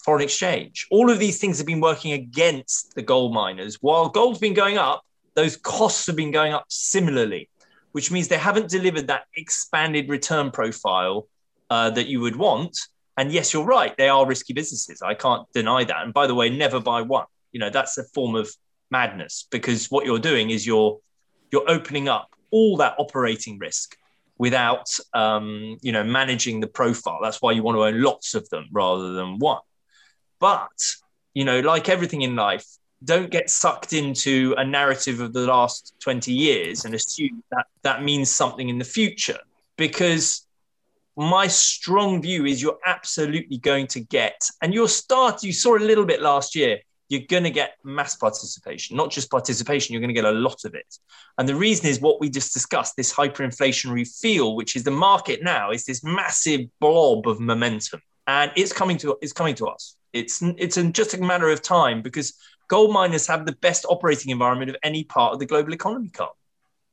foreign 0.03 0.23
exchange, 0.23 0.87
all 0.91 1.09
of 1.09 1.19
these 1.19 1.39
things 1.39 1.57
have 1.57 1.67
been 1.67 1.81
working 1.81 2.13
against 2.13 2.93
the 2.95 3.01
gold 3.01 3.33
miners. 3.33 3.77
While 3.81 4.09
gold's 4.09 4.39
been 4.39 4.53
going 4.53 4.77
up, 4.77 5.03
those 5.35 5.57
costs 5.57 6.05
have 6.07 6.15
been 6.15 6.31
going 6.31 6.53
up 6.53 6.65
similarly, 6.69 7.49
which 7.91 8.11
means 8.11 8.27
they 8.27 8.37
haven't 8.37 8.69
delivered 8.69 9.07
that 9.07 9.25
expanded 9.35 10.09
return 10.09 10.51
profile 10.51 11.27
uh, 11.69 11.89
that 11.91 12.07
you 12.07 12.19
would 12.21 12.35
want. 12.35 12.77
And 13.17 13.31
yes, 13.31 13.53
you're 13.53 13.65
right, 13.65 13.95
they 13.97 14.09
are 14.09 14.25
risky 14.25 14.53
businesses. 14.53 15.01
I 15.01 15.13
can't 15.13 15.47
deny 15.53 15.83
that. 15.83 16.03
And 16.03 16.13
by 16.13 16.27
the 16.27 16.35
way, 16.35 16.49
never 16.49 16.79
buy 16.79 17.01
one. 17.01 17.25
You 17.51 17.59
know, 17.59 17.69
that's 17.69 17.97
a 17.97 18.03
form 18.03 18.35
of 18.35 18.49
madness 18.91 19.47
because 19.51 19.89
what 19.89 20.05
you're 20.05 20.19
doing 20.19 20.49
is 20.51 20.65
you're 20.65 20.99
you're 21.51 21.69
opening 21.69 22.07
up 22.09 22.29
all 22.51 22.77
that 22.77 22.95
operating 22.97 23.57
risk 23.59 23.95
without 24.43 24.89
um, 25.13 25.77
you 25.81 25.93
know 25.93 26.03
managing 26.03 26.59
the 26.59 26.67
profile. 26.67 27.19
That's 27.23 27.41
why 27.41 27.53
you 27.53 27.63
want 27.63 27.77
to 27.77 27.85
own 27.85 28.01
lots 28.01 28.35
of 28.35 28.43
them 28.49 28.65
rather 28.73 29.13
than 29.13 29.39
one. 29.39 29.61
But 30.37 30.77
you 31.33 31.45
know, 31.45 31.61
like 31.61 31.87
everything 31.87 32.23
in 32.23 32.35
life, 32.35 32.67
don't 33.05 33.31
get 33.31 33.49
sucked 33.49 33.93
into 33.93 34.53
a 34.57 34.65
narrative 34.65 35.21
of 35.21 35.31
the 35.31 35.45
last 35.45 35.93
20 36.01 36.33
years 36.33 36.83
and 36.83 36.93
assume 36.93 37.41
that 37.51 37.67
that 37.83 38.03
means 38.03 38.29
something 38.29 38.67
in 38.67 38.77
the 38.77 38.91
future 38.99 39.39
because 39.77 40.45
my 41.15 41.47
strong 41.47 42.21
view 42.21 42.45
is 42.45 42.61
you're 42.61 42.83
absolutely 42.85 43.59
going 43.59 43.87
to 43.87 44.01
get 44.01 44.39
and 44.61 44.73
you'll 44.73 44.87
start 45.05 45.43
you 45.43 45.53
saw 45.53 45.77
a 45.77 45.87
little 45.91 46.05
bit 46.05 46.21
last 46.21 46.55
year 46.55 46.79
you're 47.09 47.21
going 47.27 47.43
to 47.43 47.51
get 47.51 47.77
mass 47.83 48.15
participation, 48.15 48.97
not 48.97 49.11
just 49.11 49.29
participation, 49.29 49.93
you're 49.93 50.01
going 50.01 50.13
to 50.13 50.13
get 50.13 50.25
a 50.25 50.31
lot 50.31 50.65
of 50.65 50.73
it. 50.73 50.97
And 51.37 51.47
the 51.47 51.55
reason 51.55 51.87
is 51.87 51.99
what 51.99 52.19
we 52.19 52.29
just 52.29 52.53
discussed 52.53 52.95
this 52.95 53.13
hyperinflationary 53.13 54.07
feel, 54.19 54.55
which 54.55 54.75
is 54.75 54.83
the 54.83 54.91
market 54.91 55.43
now 55.43 55.71
is 55.71 55.85
this 55.85 56.03
massive 56.03 56.61
blob 56.79 57.27
of 57.27 57.39
momentum. 57.39 58.01
And 58.25 58.51
it's 58.55 58.71
coming 58.71 58.97
to 58.97 59.17
it's 59.21 59.33
coming 59.33 59.55
to 59.55 59.67
us. 59.67 59.97
It's 60.13 60.41
it's 60.41 60.77
just 60.91 61.13
a 61.13 61.17
matter 61.17 61.49
of 61.49 61.61
time 61.61 62.01
because 62.01 62.33
gold 62.67 62.93
miners 62.93 63.27
have 63.27 63.45
the 63.45 63.51
best 63.51 63.85
operating 63.89 64.31
environment 64.31 64.69
of 64.69 64.77
any 64.81 65.03
part 65.03 65.33
of 65.33 65.39
the 65.39 65.45
global 65.45 65.73
economy, 65.73 66.09
Carl. 66.09 66.37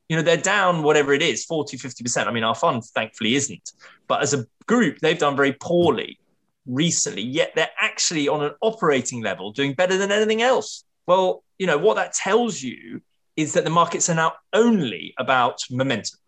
You 0.08 0.16
know, 0.16 0.22
they're 0.22 0.36
down 0.36 0.82
whatever 0.82 1.12
it 1.12 1.22
is, 1.22 1.44
40, 1.44 1.78
50%. 1.78 2.26
I 2.26 2.32
mean, 2.32 2.42
our 2.42 2.56
fund 2.56 2.84
thankfully 2.84 3.36
isn't. 3.36 3.72
But 4.08 4.22
as 4.22 4.34
a 4.34 4.44
group, 4.66 4.98
they've 4.98 5.16
done 5.16 5.36
very 5.36 5.52
poorly 5.52 6.18
recently, 6.66 7.22
yet 7.22 7.52
they're 7.54 7.70
actually 7.80 8.28
on 8.28 8.42
an 8.42 8.52
operating 8.60 9.22
level 9.22 9.52
doing 9.52 9.74
better 9.74 9.96
than 9.96 10.12
anything 10.12 10.42
else. 10.42 10.84
Well, 11.06 11.42
you 11.58 11.66
know, 11.66 11.78
what 11.78 11.96
that 11.96 12.12
tells 12.12 12.62
you 12.62 13.00
is 13.36 13.52
that 13.54 13.64
the 13.64 13.70
markets 13.70 14.08
are 14.10 14.14
now 14.14 14.34
only 14.52 15.14
about 15.18 15.60
momentum. 15.70 16.18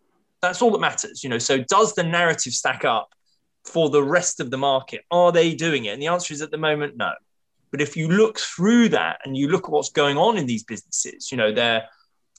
That's 0.41 0.61
all 0.61 0.71
that 0.71 0.81
matters. 0.81 1.23
You 1.23 1.29
know, 1.29 1.37
so 1.37 1.59
does 1.59 1.95
the 1.95 2.03
narrative 2.03 2.53
stack 2.53 2.83
up 2.83 3.09
for 3.65 3.89
the 3.89 4.03
rest 4.03 4.39
of 4.39 4.51
the 4.51 4.57
market? 4.57 5.01
Are 5.11 5.31
they 5.31 5.55
doing 5.55 5.85
it? 5.85 5.89
And 5.89 6.01
the 6.01 6.07
answer 6.07 6.33
is 6.33 6.41
at 6.41 6.51
the 6.51 6.57
moment, 6.57 6.97
no. 6.97 7.11
But 7.71 7.81
if 7.81 7.97
you 7.97 8.07
look 8.07 8.37
through 8.37 8.89
that 8.89 9.19
and 9.25 9.35
you 9.35 9.47
look 9.47 9.65
at 9.65 9.71
what's 9.71 9.89
going 9.89 10.17
on 10.17 10.37
in 10.37 10.45
these 10.45 10.63
businesses, 10.63 11.31
you 11.31 11.37
know, 11.37 11.51
they're 11.51 11.87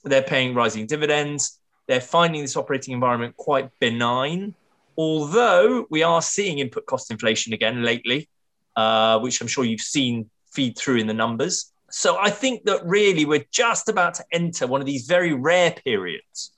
they're 0.03 0.21
paying 0.21 0.53
rising 0.53 0.85
dividends, 0.85 1.59
they're 1.87 1.99
finding 1.99 2.41
this 2.41 2.55
operating 2.55 2.93
environment 2.93 3.35
quite 3.35 3.69
benign, 3.79 4.53
although 4.97 5.85
we 5.89 6.03
are 6.03 6.21
seeing 6.21 6.59
input 6.59 6.85
cost 6.85 7.11
inflation 7.11 7.53
again 7.53 7.83
lately, 7.83 8.29
uh, 8.75 9.19
which 9.19 9.41
I'm 9.41 9.47
sure 9.47 9.63
you've 9.63 9.81
seen 9.81 10.29
feed 10.51 10.77
through 10.77 10.97
in 10.97 11.07
the 11.07 11.13
numbers. 11.13 11.71
So 11.89 12.17
I 12.17 12.29
think 12.29 12.65
that 12.65 12.85
really 12.85 13.25
we're 13.25 13.45
just 13.51 13.89
about 13.89 14.15
to 14.15 14.25
enter 14.31 14.67
one 14.67 14.81
of 14.81 14.87
these 14.87 15.05
very 15.05 15.33
rare 15.33 15.71
periods 15.71 16.51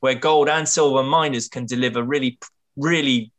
where 0.00 0.14
gold 0.14 0.48
and 0.48 0.68
silver 0.68 1.02
miners 1.02 1.48
can 1.48 1.66
deliver 1.66 2.02
really, 2.02 2.38
really, 2.76 3.32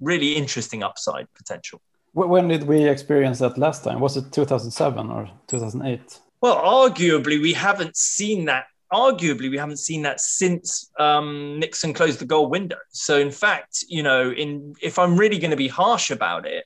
really 0.00 0.34
interesting 0.34 0.82
upside 0.82 1.26
potential. 1.34 1.80
When 2.14 2.48
did 2.48 2.64
we 2.64 2.86
experience 2.86 3.38
that 3.38 3.56
last 3.56 3.84
time? 3.84 3.98
Was 3.98 4.18
it 4.18 4.32
2007 4.32 5.10
or 5.10 5.30
2008? 5.46 6.20
Well, 6.42 6.56
arguably, 6.56 7.40
we 7.40 7.54
haven't 7.54 7.96
seen 7.96 8.44
that. 8.46 8.64
Arguably, 8.92 9.50
we 9.50 9.56
haven't 9.56 9.78
seen 9.78 10.02
that 10.02 10.20
since 10.20 10.90
um, 10.98 11.58
Nixon 11.58 11.94
closed 11.94 12.18
the 12.18 12.26
gold 12.26 12.50
window. 12.50 12.76
So, 12.90 13.18
in 13.18 13.30
fact, 13.30 13.84
you 13.88 14.02
know, 14.02 14.30
in 14.30 14.74
if 14.82 14.98
I'm 14.98 15.16
really 15.16 15.38
going 15.38 15.50
to 15.50 15.56
be 15.56 15.68
harsh 15.68 16.10
about 16.10 16.46
it, 16.46 16.64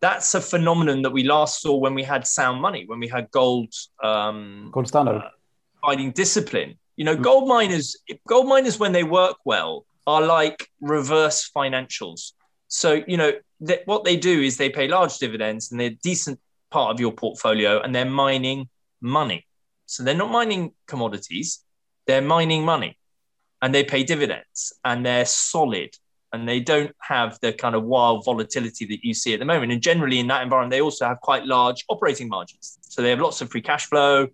that's 0.00 0.34
a 0.34 0.40
phenomenon 0.40 1.02
that 1.02 1.10
we 1.10 1.24
last 1.24 1.60
saw 1.60 1.76
when 1.76 1.94
we 1.94 2.02
had 2.02 2.26
sound 2.26 2.60
money, 2.60 2.84
when 2.86 2.98
we 2.98 3.08
had 3.08 3.30
gold, 3.30 3.72
um, 4.02 4.70
gold 4.72 4.88
standard, 4.88 5.16
uh, 5.16 5.30
fighting 5.80 6.10
discipline. 6.10 6.76
You 6.96 7.04
know, 7.04 7.16
gold 7.16 7.48
miners, 7.48 7.96
gold 8.26 8.48
miners, 8.48 8.78
when 8.78 8.90
they 8.90 9.04
work 9.04 9.36
well, 9.44 9.86
are 10.08 10.22
like 10.22 10.68
reverse 10.80 11.48
financials. 11.54 12.32
So, 12.68 13.02
you 13.06 13.16
know, 13.16 13.32
th- 13.64 13.82
what 13.84 14.04
they 14.04 14.16
do 14.16 14.40
is 14.42 14.56
they 14.56 14.70
pay 14.70 14.88
large 14.88 15.18
dividends 15.18 15.70
and 15.70 15.80
they're 15.80 15.88
a 15.88 16.00
decent 16.02 16.40
part 16.70 16.90
of 16.92 17.00
your 17.00 17.12
portfolio 17.12 17.80
and 17.80 17.94
they're 17.94 18.04
mining 18.04 18.68
money. 19.00 19.46
So 19.86 20.02
they're 20.02 20.14
not 20.14 20.30
mining 20.30 20.72
commodities, 20.86 21.64
they're 22.08 22.20
mining 22.20 22.64
money 22.64 22.98
and 23.62 23.72
they 23.72 23.84
pay 23.84 24.02
dividends 24.02 24.72
and 24.84 25.06
they're 25.06 25.24
solid 25.24 25.90
and 26.32 26.48
they 26.48 26.58
don't 26.58 26.90
have 27.00 27.38
the 27.40 27.52
kind 27.52 27.76
of 27.76 27.84
wild 27.84 28.24
volatility 28.24 28.84
that 28.86 29.04
you 29.04 29.14
see 29.14 29.32
at 29.32 29.38
the 29.38 29.46
moment. 29.46 29.70
And 29.70 29.80
generally, 29.80 30.18
in 30.18 30.26
that 30.26 30.42
environment, 30.42 30.72
they 30.72 30.82
also 30.82 31.06
have 31.06 31.20
quite 31.20 31.46
large 31.46 31.84
operating 31.88 32.28
margins. 32.28 32.78
So 32.82 33.00
they 33.00 33.10
have 33.10 33.20
lots 33.20 33.40
of 33.40 33.50
free 33.50 33.62
cash 33.62 33.86
flow 33.86 34.28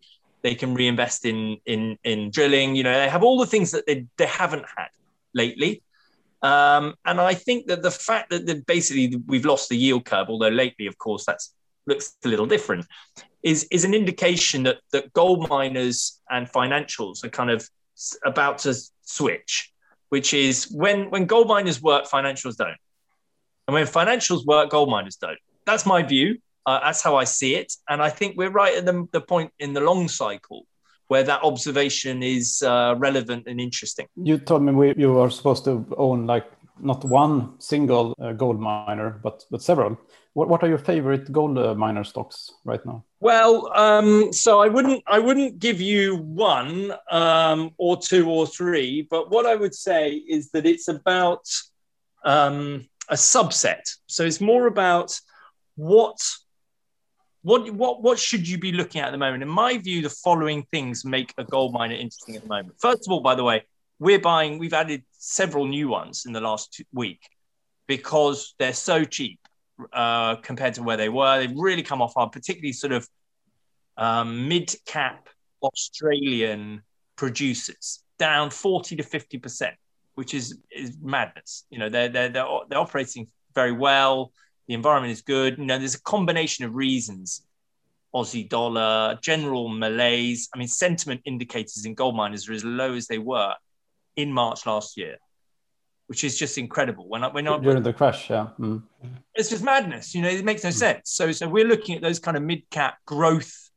they 0.45 0.55
can 0.55 0.75
reinvest 0.75 1.25
in 1.25 1.59
in 1.65 1.99
in 2.05 2.31
drilling. 2.31 2.77
You 2.77 2.85
know, 2.85 2.93
they 2.93 3.09
have 3.09 3.25
all 3.25 3.39
the 3.39 3.47
things 3.47 3.73
that 3.73 3.87
they 3.87 4.07
they 4.19 4.27
haven't 4.27 4.67
had 4.77 4.91
lately. 5.33 5.83
Um, 6.43 6.95
and 7.07 7.19
I 7.19 7.33
think 7.33 7.67
that 7.69 7.83
the 7.83 7.91
fact 7.91 8.29
that 8.31 8.67
basically 8.67 9.17
we've 9.27 9.47
lost 9.47 9.71
the 9.71 9.77
yield 9.77 10.05
curve, 10.05 10.29
although 10.29 10.51
lately, 10.51 10.87
of 10.87 10.99
course, 10.99 11.25
that's 11.25 11.55
looks 11.87 12.15
a 12.25 12.29
little 12.29 12.47
different, 12.47 12.87
is 13.45 13.69
is 13.71 13.85
an 13.85 13.95
indication 13.95 14.65
that 14.65 14.79
that 14.93 15.13
gold 15.13 15.49
miners 15.49 16.21
and 16.31 16.51
financials 16.51 17.23
are 17.25 17.29
kind 17.29 17.51
of 17.51 17.69
about 18.25 18.59
to 18.59 18.75
switch, 19.03 19.71
which 20.09 20.35
is 20.35 20.65
when 20.73 21.11
when 21.11 21.27
gold 21.27 21.47
miners 21.47 21.81
work, 21.81 22.07
financials 22.07 22.57
don't, 22.57 22.81
and 23.69 23.75
when 23.75 23.87
financials 23.87 24.45
work, 24.47 24.71
gold 24.71 24.91
miners 24.91 25.17
don't. 25.17 25.39
That's 25.67 25.87
my 25.87 26.03
view. 26.03 26.39
Uh, 26.67 26.81
that's 26.83 27.03
how 27.03 27.17
I 27.17 27.25
see 27.25 27.55
it. 27.55 27.75
And 27.89 28.03
I 28.03 28.09
think 28.09 28.37
we're 28.39 28.51
right 28.51 28.75
at 28.75 28.87
the, 28.87 29.07
the 29.13 29.21
point 29.21 29.53
in 29.59 29.75
the 29.75 29.81
long 29.81 30.09
cycle 30.09 30.67
where 31.09 31.23
that 31.23 31.43
observation 31.43 32.23
is 32.23 32.63
uh, 32.63 32.95
relevant 32.97 33.47
and 33.47 33.61
interesting. 33.61 34.07
You 34.17 34.39
told 34.39 34.63
me 34.63 34.73
we, 34.73 34.95
you 34.97 35.19
are 35.19 35.31
supposed 35.31 35.65
to 35.65 35.87
own 35.99 36.27
like 36.27 36.47
not 36.81 37.05
one 37.05 37.61
single 37.61 38.15
uh, 38.19 38.33
gold 38.33 38.59
miner, 38.59 39.21
but 39.23 39.45
but 39.51 39.63
several. 39.63 39.99
What, 40.33 40.49
what 40.49 40.63
are 40.63 40.69
your 40.69 40.79
favorite 40.79 41.31
gold 41.31 41.59
uh, 41.59 41.75
miner 41.75 42.05
stocks 42.05 42.51
right 42.65 42.85
now? 42.85 43.05
Well, 43.25 43.73
um, 43.75 44.35
so 44.35 44.61
I 44.61 44.69
wouldn't 44.69 45.03
I 45.07 45.19
wouldn't 45.19 45.59
give 45.59 45.81
you 45.81 46.17
one 46.17 46.93
um, 47.11 47.71
or 47.79 47.97
two 47.97 48.29
or 48.29 48.47
three, 48.47 49.09
but 49.11 49.31
what 49.31 49.47
I 49.47 49.55
would 49.55 49.75
say 49.75 50.13
is 50.13 50.51
that 50.51 50.67
it's 50.67 50.89
about 50.89 51.49
um, 52.27 52.87
a 53.09 53.15
subset. 53.15 53.81
So 54.09 54.25
it's 54.25 54.43
more 54.43 54.67
about 54.67 55.19
what 55.77 56.19
what 57.41 57.71
what 57.71 58.03
what 58.03 58.19
should 58.19 58.47
you 58.47 58.59
be 58.59 58.73
looking 58.73 59.01
at 59.01 59.09
at 59.09 59.13
the 59.13 59.17
moment? 59.17 59.43
In 59.43 59.49
my 59.49 59.79
view, 59.79 60.03
the 60.03 60.11
following 60.11 60.63
things 60.71 61.07
make 61.07 61.33
a 61.39 61.45
gold 61.45 61.73
miner 61.73 61.95
interesting 61.95 62.37
at 62.37 62.43
the 62.43 62.49
moment. 62.49 62.75
First 62.79 63.07
of 63.07 63.13
all, 63.13 63.21
by 63.21 63.35
the 63.35 63.45
way, 63.45 63.63
we're 63.99 64.21
buying. 64.21 64.59
We've 64.59 64.75
added 64.75 65.03
several 65.13 65.65
new 65.65 65.89
ones 65.89 66.25
in 66.27 66.35
the 66.35 66.43
last 66.43 66.83
week 66.93 67.27
because 67.87 68.55
they're 68.59 68.75
so 68.75 69.03
cheap 69.03 69.41
uh, 69.93 70.37
compared 70.37 70.75
to 70.75 70.83
where 70.83 70.97
they 70.97 71.09
were. 71.09 71.39
They've 71.39 71.57
really 71.57 71.83
come 71.83 72.03
off 72.03 72.15
hard, 72.15 72.33
particularly 72.33 72.73
sort 72.73 72.93
of 72.93 73.09
um, 73.97 74.49
mid 74.49 74.75
cap 74.87 75.29
Australian 75.63 76.83
producers 77.17 78.03
down 78.19 78.51
40 78.51 78.97
to 78.97 79.03
50 79.03 79.39
percent, 79.39 79.75
which 80.15 80.35
is 80.35 80.59
is 80.71 80.97
madness. 81.01 81.65
You 81.71 81.79
know, 81.79 81.89
they're 81.89 82.09
they're 82.09 82.29
they're, 82.29 82.47
they're 82.69 82.79
operating 82.79 83.29
very 83.55 83.73
well 83.73 84.33
the 84.67 84.75
environment 84.75 85.13
is 85.13 85.23
good. 85.23 85.59
You 85.59 85.67
know, 85.67 85.79
there's 85.79 85.95
a 85.95 86.03
combination 86.03 86.65
of 86.65 86.75
reasons. 86.75 87.47
Aussie 88.15 88.49
dollar, 88.49 89.19
general 89.23 89.69
malaise. 89.69 90.49
I 90.55 90.59
mean, 90.59 90.69
sentiment 90.69 91.23
indicators 91.25 91.85
in 91.85 91.95
gold 91.95 92.17
miners 92.17 92.49
are 92.49 92.53
as 92.53 92.65
low 92.65 92.95
as 92.95 93.07
they 93.07 93.19
were 93.19 93.55
in 94.17 94.33
March 94.33 94.67
last 94.67 94.97
year, 94.97 95.17
which 96.07 96.25
is 96.25 96.39
just 96.39 96.59
incredible. 96.59 97.09
When 97.09 97.25
I, 97.25 97.29
when 97.29 97.49
I, 97.49 97.59
during 97.59 97.83
the 97.83 97.93
crash, 97.93 98.31
yeah, 98.31 98.49
mm. 98.59 98.83
it's 99.35 99.51
just 99.51 99.65
madness. 99.65 100.15
You 100.15 100.23
know, 100.23 100.29
it 100.29 100.45
makes 100.45 100.65
no 100.65 100.71
mm. 100.71 100.75
sense. 100.75 101.11
So, 101.11 101.33
so 101.33 101.49
we're 101.49 101.67
looking 101.67 101.97
at 101.97 102.03
those 102.03 102.19
kind 102.19 102.37
of 102.37 102.43
mid 102.43 102.69
cap 102.71 102.99
growth 103.07 103.71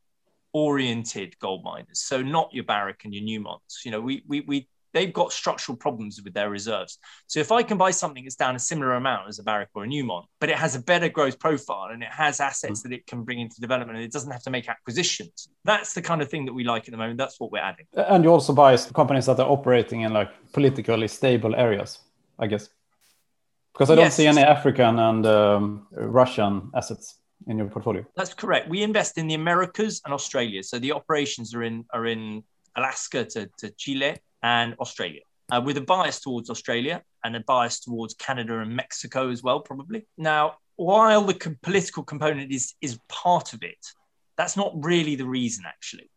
oriented 0.52 1.38
gold 1.38 1.64
miners. 1.64 2.00
So 2.00 2.22
not 2.22 2.52
your 2.52 2.64
Barrick 2.64 3.02
and 3.04 3.14
your 3.14 3.24
Newmonts. 3.24 3.84
You 3.84 3.90
know, 3.90 4.00
we 4.00 4.22
we 4.26 4.40
we 4.42 4.68
they've 4.94 5.12
got 5.12 5.32
structural 5.32 5.76
problems 5.76 6.20
with 6.22 6.34
their 6.34 6.50
reserves. 6.50 6.98
So 7.26 7.40
if 7.40 7.52
I 7.52 7.62
can 7.62 7.78
buy 7.78 7.90
something 7.90 8.24
that's 8.24 8.36
down 8.36 8.56
a 8.56 8.58
similar 8.58 8.94
amount 8.94 9.28
as 9.28 9.38
a 9.38 9.42
Barrick 9.42 9.68
or 9.74 9.84
a 9.84 9.86
Newmont, 9.86 10.24
but 10.40 10.48
it 10.48 10.56
has 10.56 10.74
a 10.74 10.80
better 10.80 11.08
growth 11.08 11.38
profile 11.38 11.88
and 11.92 12.02
it 12.02 12.10
has 12.10 12.40
assets 12.40 12.82
that 12.82 12.92
it 12.92 13.06
can 13.06 13.22
bring 13.22 13.40
into 13.40 13.60
development 13.60 13.96
and 13.98 14.04
it 14.04 14.12
doesn't 14.12 14.30
have 14.30 14.42
to 14.42 14.50
make 14.50 14.68
acquisitions, 14.68 15.48
that's 15.64 15.94
the 15.94 16.02
kind 16.02 16.22
of 16.22 16.28
thing 16.28 16.46
that 16.46 16.52
we 16.52 16.64
like 16.64 16.88
at 16.88 16.92
the 16.92 16.96
moment. 16.96 17.18
That's 17.18 17.38
what 17.38 17.52
we're 17.52 17.62
adding. 17.62 17.86
And 17.94 18.24
you 18.24 18.30
also 18.30 18.52
buy 18.52 18.76
companies 18.76 19.26
that 19.26 19.38
are 19.38 19.50
operating 19.50 20.02
in 20.02 20.12
like 20.12 20.30
politically 20.52 21.08
stable 21.08 21.54
areas, 21.54 21.98
I 22.38 22.46
guess. 22.46 22.68
Because 23.72 23.90
I 23.90 23.94
don't 23.94 24.06
yes. 24.06 24.16
see 24.16 24.26
any 24.26 24.42
African 24.42 24.98
and 24.98 25.26
um, 25.26 25.86
Russian 25.92 26.70
assets 26.74 27.18
in 27.46 27.58
your 27.58 27.68
portfolio. 27.68 28.04
That's 28.16 28.34
correct. 28.34 28.68
We 28.68 28.82
invest 28.82 29.18
in 29.18 29.28
the 29.28 29.34
Americas 29.34 30.00
and 30.04 30.12
Australia. 30.12 30.62
So 30.62 30.78
the 30.78 30.92
operations 30.92 31.54
are 31.54 31.62
in 31.62 31.84
are 31.92 32.06
in 32.06 32.42
Alaska 32.76 33.24
to, 33.24 33.48
to 33.58 33.70
Chile 33.70 34.16
and 34.42 34.74
Australia, 34.80 35.22
uh, 35.50 35.60
with 35.64 35.76
a 35.76 35.80
bias 35.80 36.20
towards 36.20 36.50
Australia 36.50 37.02
and 37.24 37.36
a 37.36 37.40
bias 37.40 37.80
towards 37.80 38.14
Canada 38.14 38.60
and 38.60 38.74
Mexico 38.74 39.30
as 39.30 39.42
well, 39.42 39.60
probably. 39.60 40.06
Now, 40.16 40.58
while 40.76 41.24
the 41.24 41.56
political 41.62 42.04
component 42.04 42.52
is, 42.52 42.74
is 42.80 42.98
part 43.08 43.52
of 43.52 43.62
it, 43.62 43.84
that's 44.36 44.56
not 44.56 44.72
really 44.76 45.16
the 45.16 45.26
reason, 45.26 45.64
actually. 45.66 46.10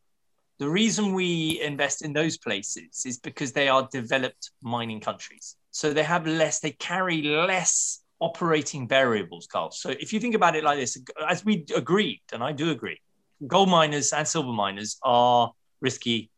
The 0.59 0.69
reason 0.69 1.13
we 1.13 1.59
invest 1.59 2.05
in 2.05 2.13
those 2.13 2.37
places 2.37 3.03
is 3.05 3.17
because 3.17 3.51
they 3.51 3.67
are 3.67 3.89
developed 3.91 4.51
mining 4.61 4.99
countries. 4.99 5.55
So 5.71 5.93
they 5.93 6.03
have 6.03 6.27
less, 6.27 6.59
they 6.59 6.71
carry 6.71 7.21
less 7.21 8.01
operating 8.19 8.87
variables, 8.87 9.47
Carl. 9.47 9.71
So 9.71 9.89
if 9.89 10.13
you 10.13 10.19
think 10.19 10.35
about 10.35 10.55
it 10.55 10.63
like 10.63 10.77
this, 10.77 10.97
as 11.27 11.43
we 11.43 11.65
agreed, 11.75 12.21
and 12.33 12.43
I 12.43 12.51
do 12.51 12.71
agree, 12.71 12.99
gold 13.47 13.69
miners 13.69 14.13
and 14.13 14.27
silver 14.27 14.51
miners 14.51 14.97
are 15.03 15.51
risky 15.79 16.29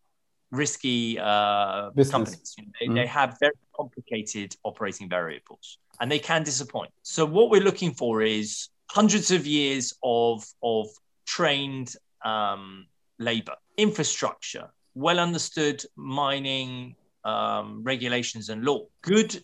risky 0.53 1.19
uh, 1.19 1.89
companies. 2.11 2.55
You 2.57 2.65
know, 2.65 2.71
they, 2.79 2.87
mm. 2.87 2.95
they 2.95 3.07
have 3.07 3.37
very 3.39 3.53
complicated 3.75 4.55
operating 4.63 5.09
variables 5.09 5.79
and 5.99 6.09
they 6.09 6.19
can 6.19 6.43
disappoint. 6.43 6.91
So, 7.01 7.25
what 7.25 7.49
we're 7.49 7.63
looking 7.63 7.93
for 7.93 8.21
is 8.21 8.69
hundreds 8.89 9.31
of 9.31 9.45
years 9.45 9.93
of, 10.03 10.45
of 10.61 10.87
trained 11.25 11.95
um, 12.23 12.85
labor, 13.19 13.55
infrastructure, 13.77 14.69
well 14.93 15.19
understood 15.19 15.83
mining 15.95 16.95
um, 17.23 17.83
regulations 17.83 18.49
and 18.49 18.63
law, 18.63 18.85
good 19.01 19.43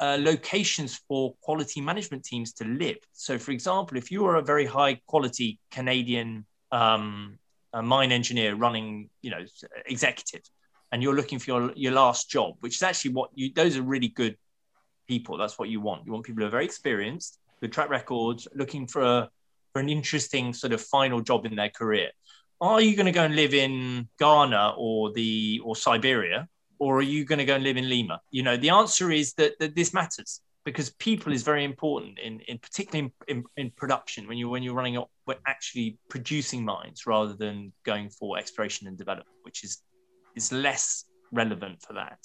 uh, 0.00 0.16
locations 0.20 1.00
for 1.08 1.34
quality 1.40 1.80
management 1.80 2.24
teams 2.24 2.52
to 2.54 2.64
live. 2.64 2.98
So, 3.12 3.38
for 3.38 3.50
example, 3.50 3.96
if 3.96 4.10
you 4.10 4.24
are 4.26 4.36
a 4.36 4.42
very 4.42 4.66
high 4.66 5.00
quality 5.06 5.58
Canadian 5.70 6.46
um, 6.70 7.38
mine 7.82 8.12
engineer 8.12 8.54
running, 8.54 9.10
you 9.22 9.30
know, 9.30 9.44
executive, 9.86 10.42
and 10.92 11.02
you're 11.02 11.14
looking 11.14 11.38
for 11.38 11.50
your, 11.50 11.72
your 11.74 11.92
last 11.92 12.30
job, 12.30 12.54
which 12.60 12.76
is 12.76 12.82
actually 12.82 13.12
what 13.12 13.30
you, 13.34 13.52
those 13.54 13.76
are 13.76 13.82
really 13.82 14.08
good 14.08 14.36
people. 15.06 15.36
That's 15.36 15.58
what 15.58 15.68
you 15.68 15.80
want. 15.80 16.06
You 16.06 16.12
want 16.12 16.24
people 16.24 16.42
who 16.42 16.48
are 16.48 16.50
very 16.50 16.64
experienced, 16.64 17.38
good 17.60 17.72
track 17.72 17.90
records, 17.90 18.48
looking 18.54 18.86
for 18.86 19.02
a, 19.02 19.30
for 19.72 19.80
an 19.80 19.88
interesting 19.88 20.54
sort 20.54 20.72
of 20.72 20.80
final 20.80 21.20
job 21.20 21.44
in 21.44 21.56
their 21.56 21.68
career. 21.68 22.10
Are 22.60 22.80
you 22.80 22.96
going 22.96 23.06
to 23.06 23.12
go 23.12 23.24
and 23.24 23.36
live 23.36 23.54
in 23.54 24.08
Ghana 24.18 24.74
or 24.76 25.12
the, 25.12 25.60
or 25.64 25.76
Siberia? 25.76 26.48
Or 26.78 26.98
are 26.98 27.02
you 27.02 27.24
going 27.24 27.38
to 27.38 27.44
go 27.44 27.54
and 27.56 27.64
live 27.64 27.76
in 27.76 27.88
Lima? 27.88 28.20
You 28.30 28.42
know, 28.42 28.56
the 28.56 28.70
answer 28.70 29.10
is 29.10 29.34
that, 29.34 29.58
that 29.58 29.74
this 29.74 29.92
matters 29.92 30.40
because 30.64 30.90
people 30.90 31.32
is 31.32 31.42
very 31.42 31.64
important 31.64 32.18
in, 32.18 32.40
in 32.40 32.58
particularly 32.58 33.12
in, 33.26 33.36
in, 33.36 33.44
in 33.56 33.70
production 33.70 34.28
when 34.28 34.36
you're 34.36 34.50
when 34.50 34.62
you're 34.62 34.74
running 34.74 34.98
up 34.98 35.08
we're 35.26 35.36
actually 35.46 35.96
producing 36.10 36.62
mines 36.62 37.06
rather 37.06 37.32
than 37.34 37.72
going 37.84 38.10
for 38.10 38.36
exploration 38.36 38.86
and 38.86 38.98
development 38.98 39.38
which 39.42 39.64
is 39.64 39.82
is 40.36 40.52
less 40.52 41.04
relevant 41.32 41.80
for 41.80 41.94
that 41.94 42.18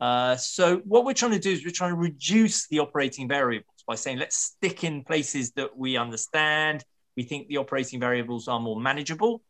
Uh, 0.00 0.34
so 0.36 0.78
what 0.86 1.04
we're 1.04 1.12
trying 1.12 1.32
to 1.32 1.38
do 1.38 1.52
is 1.52 1.64
we're 1.64 1.70
trying 1.70 1.92
to 1.92 1.96
reduce 1.96 2.66
the 2.68 2.78
operating 2.78 3.28
variables 3.28 3.84
by 3.86 3.94
saying 3.94 4.18
let's 4.18 4.36
stick 4.36 4.82
in 4.82 5.04
places 5.04 5.52
that 5.52 5.76
we 5.76 5.98
understand. 5.98 6.82
We 7.16 7.24
think 7.24 7.48
the 7.48 7.58
operating 7.58 8.00
variables 8.00 8.48
are 8.48 8.60
more 8.60 8.80
manageable, 8.80 9.42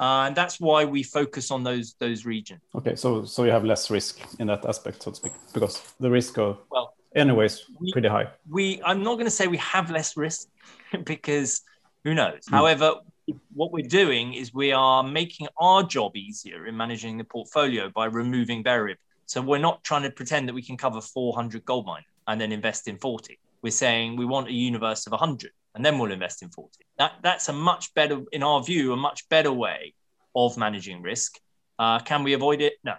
uh, 0.00 0.24
and 0.26 0.34
that's 0.34 0.60
why 0.60 0.84
we 0.84 1.02
focus 1.02 1.50
on 1.50 1.62
those 1.62 1.94
those 2.00 2.26
regions. 2.26 2.60
Okay, 2.74 2.96
so 2.96 3.24
so 3.24 3.44
you 3.44 3.50
have 3.50 3.64
less 3.64 3.90
risk 3.90 4.20
in 4.38 4.48
that 4.48 4.64
aspect, 4.66 5.02
so 5.02 5.10
to 5.10 5.16
speak, 5.16 5.32
because 5.52 5.94
the 6.00 6.10
risk 6.10 6.38
of 6.38 6.58
well, 6.70 6.94
anyways, 7.14 7.64
we, 7.80 7.92
pretty 7.92 8.08
high. 8.08 8.28
We 8.48 8.82
I'm 8.84 9.02
not 9.02 9.14
going 9.14 9.26
to 9.26 9.30
say 9.30 9.46
we 9.46 9.58
have 9.58 9.90
less 9.90 10.16
risk 10.16 10.48
because 11.04 11.62
who 12.02 12.14
knows. 12.14 12.40
Mm. 12.46 12.50
However, 12.50 12.94
what 13.54 13.72
we're 13.72 13.88
doing 13.88 14.34
is 14.34 14.52
we 14.52 14.72
are 14.72 15.02
making 15.02 15.46
our 15.58 15.82
job 15.82 16.16
easier 16.16 16.66
in 16.66 16.76
managing 16.76 17.16
the 17.16 17.24
portfolio 17.24 17.88
by 17.88 18.06
removing 18.06 18.62
variables. 18.62 19.00
So 19.26 19.40
we're 19.40 19.58
not 19.58 19.82
trying 19.84 20.02
to 20.02 20.10
pretend 20.10 20.48
that 20.48 20.54
we 20.54 20.60
can 20.60 20.76
cover 20.76 21.00
400 21.00 21.64
gold 21.64 21.86
mines 21.86 22.04
and 22.26 22.38
then 22.40 22.52
invest 22.52 22.88
in 22.88 22.98
40. 22.98 23.38
We're 23.62 23.70
saying 23.70 24.16
we 24.16 24.26
want 24.26 24.48
a 24.48 24.52
universe 24.52 25.06
of 25.06 25.12
100 25.12 25.50
and 25.74 25.84
then 25.84 25.98
we'll 25.98 26.12
invest 26.12 26.42
in 26.42 26.50
40. 26.50 26.70
That, 26.98 27.12
that's 27.22 27.48
a 27.48 27.52
much 27.52 27.92
better, 27.94 28.22
in 28.32 28.42
our 28.42 28.62
view, 28.62 28.92
a 28.92 28.96
much 28.96 29.28
better 29.28 29.52
way 29.52 29.94
of 30.34 30.56
managing 30.56 31.02
risk. 31.02 31.38
Uh, 31.78 31.98
can 31.98 32.22
we 32.22 32.32
avoid 32.34 32.60
it? 32.60 32.74
No. 32.84 32.94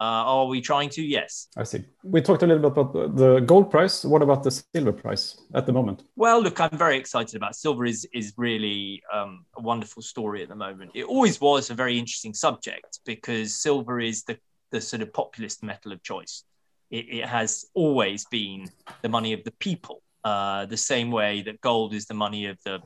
Uh, 0.00 0.26
are 0.26 0.46
we 0.46 0.60
trying 0.60 0.90
to? 0.90 1.02
Yes. 1.02 1.48
I 1.56 1.62
see. 1.62 1.84
We 2.02 2.20
talked 2.20 2.42
a 2.42 2.46
little 2.46 2.68
bit 2.68 2.78
about 2.78 3.16
the 3.16 3.40
gold 3.40 3.70
price. 3.70 4.04
What 4.04 4.22
about 4.22 4.42
the 4.42 4.50
silver 4.50 4.92
price 4.92 5.40
at 5.54 5.66
the 5.66 5.72
moment? 5.72 6.02
Well, 6.16 6.42
look, 6.42 6.60
I'm 6.60 6.76
very 6.76 6.98
excited 6.98 7.36
about 7.36 7.52
it. 7.52 7.56
silver. 7.56 7.84
is 7.84 8.06
is 8.12 8.34
really 8.36 9.02
um, 9.12 9.46
a 9.56 9.62
wonderful 9.62 10.02
story 10.02 10.42
at 10.42 10.48
the 10.48 10.56
moment. 10.56 10.90
It 10.94 11.04
always 11.04 11.40
was 11.40 11.70
a 11.70 11.74
very 11.74 11.96
interesting 11.96 12.34
subject 12.34 12.98
because 13.06 13.54
silver 13.54 14.00
is 14.00 14.24
the 14.24 14.36
the 14.72 14.80
sort 14.80 15.00
of 15.00 15.12
populist 15.12 15.62
metal 15.62 15.92
of 15.92 16.02
choice. 16.02 16.42
It, 16.90 17.06
it 17.08 17.26
has 17.26 17.66
always 17.74 18.26
been 18.26 18.68
the 19.02 19.08
money 19.08 19.32
of 19.32 19.44
the 19.44 19.52
people, 19.52 20.02
uh, 20.24 20.66
the 20.66 20.76
same 20.76 21.10
way 21.10 21.42
that 21.42 21.60
gold 21.60 21.94
is 21.94 22.06
the 22.06 22.14
money 22.14 22.46
of 22.46 22.58
the, 22.64 22.80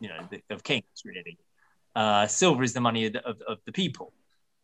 you 0.00 0.08
know, 0.08 0.26
the, 0.30 0.42
of 0.50 0.62
kings. 0.62 0.84
Really, 1.04 1.38
uh, 1.94 2.26
silver 2.26 2.62
is 2.62 2.72
the 2.72 2.80
money 2.80 3.06
of 3.06 3.14
the, 3.14 3.24
of, 3.26 3.40
of 3.48 3.58
the 3.66 3.72
people. 3.72 4.12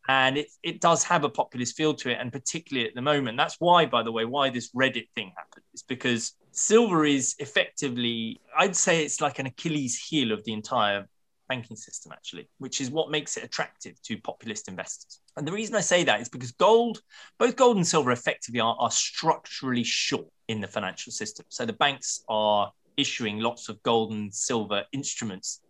And 0.09 0.37
it, 0.37 0.49
it 0.64 0.80
does 0.80 1.04
have 1.04 1.23
a 1.23 1.28
populist 1.28 1.76
feel 1.76 1.94
to 1.94 2.11
it 2.11 2.18
and 2.21 2.32
particularly 2.32 2.88
at 2.88 2.94
the 2.94 3.02
moment. 3.02 3.38
That's 3.38 3.56
why 3.61 3.87
by 3.87 4.02
the 4.02 4.11
way 4.11 4.25
why 4.25 4.50
this 4.50 4.73
reddit 4.73 5.09
thing 5.14 5.32
happened. 5.37 5.64
Is 5.75 5.85
because 5.85 6.35
silver 6.52 7.04
is 7.04 7.35
effectively 7.38 8.40
i'd 8.59 8.76
say 8.76 9.02
it's 9.02 9.21
like 9.21 9.38
an 9.38 9.47
achilles 9.47 9.97
heel 9.97 10.32
of 10.32 10.44
the 10.44 10.52
entire 10.52 11.09
banking 11.52 11.76
system 11.76 12.12
actually 12.12 12.49
which 12.59 12.80
is 12.80 12.90
what 12.90 13.11
makes 13.11 13.37
it 13.37 13.44
attractive 13.44 14.00
to 14.02 14.16
populist 14.18 14.68
investors 14.68 15.21
and 15.37 15.47
the 15.47 15.52
reason 15.52 15.75
i 15.75 15.80
say 15.80 16.02
that 16.04 16.21
is 16.21 16.28
because 16.28 16.52
gold 16.52 17.02
both 17.38 17.56
gold 17.56 17.76
and 17.76 17.87
silver 17.87 18.12
effectively 18.12 18.61
are, 18.61 18.76
are 18.78 18.90
structurally 18.90 19.85
short 19.85 20.28
in 20.49 20.61
the 20.61 20.68
financial 20.68 21.12
system 21.12 21.44
so 21.49 21.64
the 21.64 21.80
banks 21.85 22.23
are 22.28 22.73
issuing 22.97 23.38
lots 23.38 23.68
of 23.68 23.82
gold 23.82 24.12
and 24.12 24.32
silver 24.32 24.85
instruments 24.92 25.61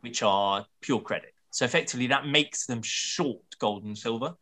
which 0.00 0.22
are 0.22 0.66
pure 0.80 1.00
credit 1.00 1.32
so 1.52 1.66
effectively, 1.66 2.06
that 2.06 2.26
makes 2.26 2.64
them 2.64 2.80
short 2.82 3.42
gold 3.58 3.84
and 3.84 3.96
silver. 3.96 4.34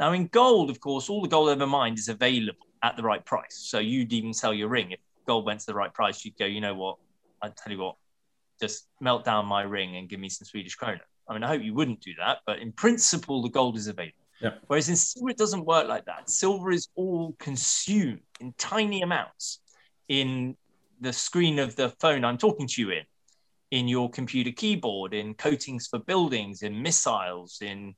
Now, 0.00 0.12
in 0.12 0.28
gold, 0.28 0.70
of 0.70 0.80
course, 0.80 1.10
all 1.10 1.20
the 1.20 1.28
gold 1.28 1.50
ever 1.50 1.66
mined 1.66 1.98
is 1.98 2.08
available 2.08 2.66
at 2.82 2.96
the 2.96 3.02
right 3.02 3.24
price. 3.24 3.54
So 3.68 3.78
you'd 3.78 4.14
even 4.14 4.32
sell 4.32 4.54
your 4.54 4.68
ring. 4.68 4.92
If 4.92 5.00
gold 5.26 5.44
went 5.44 5.60
to 5.60 5.66
the 5.66 5.74
right 5.74 5.92
price, 5.92 6.24
you'd 6.24 6.38
go, 6.38 6.46
you 6.46 6.62
know 6.62 6.74
what? 6.74 6.96
I 7.42 7.50
tell 7.50 7.70
you 7.70 7.80
what, 7.80 7.96
just 8.60 8.86
melt 9.00 9.24
down 9.24 9.46
my 9.46 9.62
ring 9.62 9.96
and 9.96 10.08
give 10.08 10.20
me 10.20 10.28
some 10.28 10.46
Swedish 10.46 10.76
krona. 10.76 11.00
I 11.28 11.32
mean, 11.32 11.42
I 11.42 11.48
hope 11.48 11.62
you 11.62 11.74
wouldn't 11.74 12.00
do 12.00 12.12
that, 12.18 12.38
but 12.46 12.58
in 12.58 12.72
principle, 12.72 13.42
the 13.42 13.48
gold 13.48 13.76
is 13.76 13.86
available. 13.86 14.18
Yeah. 14.40 14.50
Whereas 14.66 14.88
in 14.88 14.96
silver, 14.96 15.30
it 15.30 15.38
doesn't 15.38 15.64
work 15.64 15.88
like 15.88 16.04
that. 16.06 16.28
Silver 16.28 16.70
is 16.70 16.88
all 16.96 17.34
consumed 17.38 18.20
in 18.40 18.52
tiny 18.58 19.02
amounts 19.02 19.60
in 20.08 20.56
the 21.00 21.12
screen 21.12 21.58
of 21.58 21.76
the 21.76 21.90
phone 22.00 22.24
I'm 22.24 22.38
talking 22.38 22.66
to 22.66 22.80
you 22.80 22.90
in 22.90 23.04
in 23.70 23.88
your 23.88 24.08
computer 24.08 24.52
keyboard, 24.52 25.14
in 25.14 25.34
coatings 25.34 25.88
for 25.88 25.98
buildings, 25.98 26.62
in 26.62 26.82
missiles, 26.82 27.58
in 27.60 27.94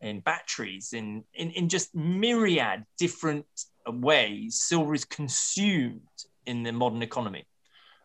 in 0.00 0.20
batteries, 0.20 0.92
in, 0.92 1.24
in, 1.34 1.50
in 1.52 1.68
just 1.68 1.94
myriad 1.94 2.84
different 2.98 3.46
ways, 3.86 4.62
silver 4.62 4.94
is 4.94 5.04
consumed 5.04 6.02
in 6.46 6.62
the 6.62 6.72
modern 6.72 7.02
economy. 7.02 7.44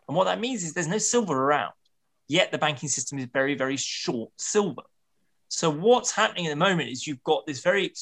And 0.08 0.16
what 0.16 0.24
that 0.24 0.40
means 0.40 0.62
is 0.64 0.72
there's 0.72 0.88
no 0.88 0.98
silver 0.98 1.34
around, 1.34 1.72
yet 2.28 2.52
the 2.52 2.58
banking 2.58 2.88
system 2.88 3.18
is 3.18 3.26
very, 3.32 3.54
very 3.54 3.76
short 3.76 4.30
silver. 4.38 4.82
So 5.48 5.70
what's 5.70 6.10
happening 6.10 6.46
at 6.46 6.50
the 6.50 6.56
moment 6.56 6.90
is 6.90 7.06
you've 7.06 7.22
got 7.22 7.46
this 7.46 7.60
very 7.60 7.92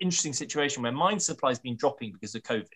interesting 0.00 0.32
situation 0.32 0.82
where 0.82 0.92
mine 0.92 1.20
supply 1.20 1.50
has 1.50 1.58
been 1.58 1.76
dropping 1.76 2.12
because 2.12 2.34
of 2.34 2.42
COVID. 2.42 2.66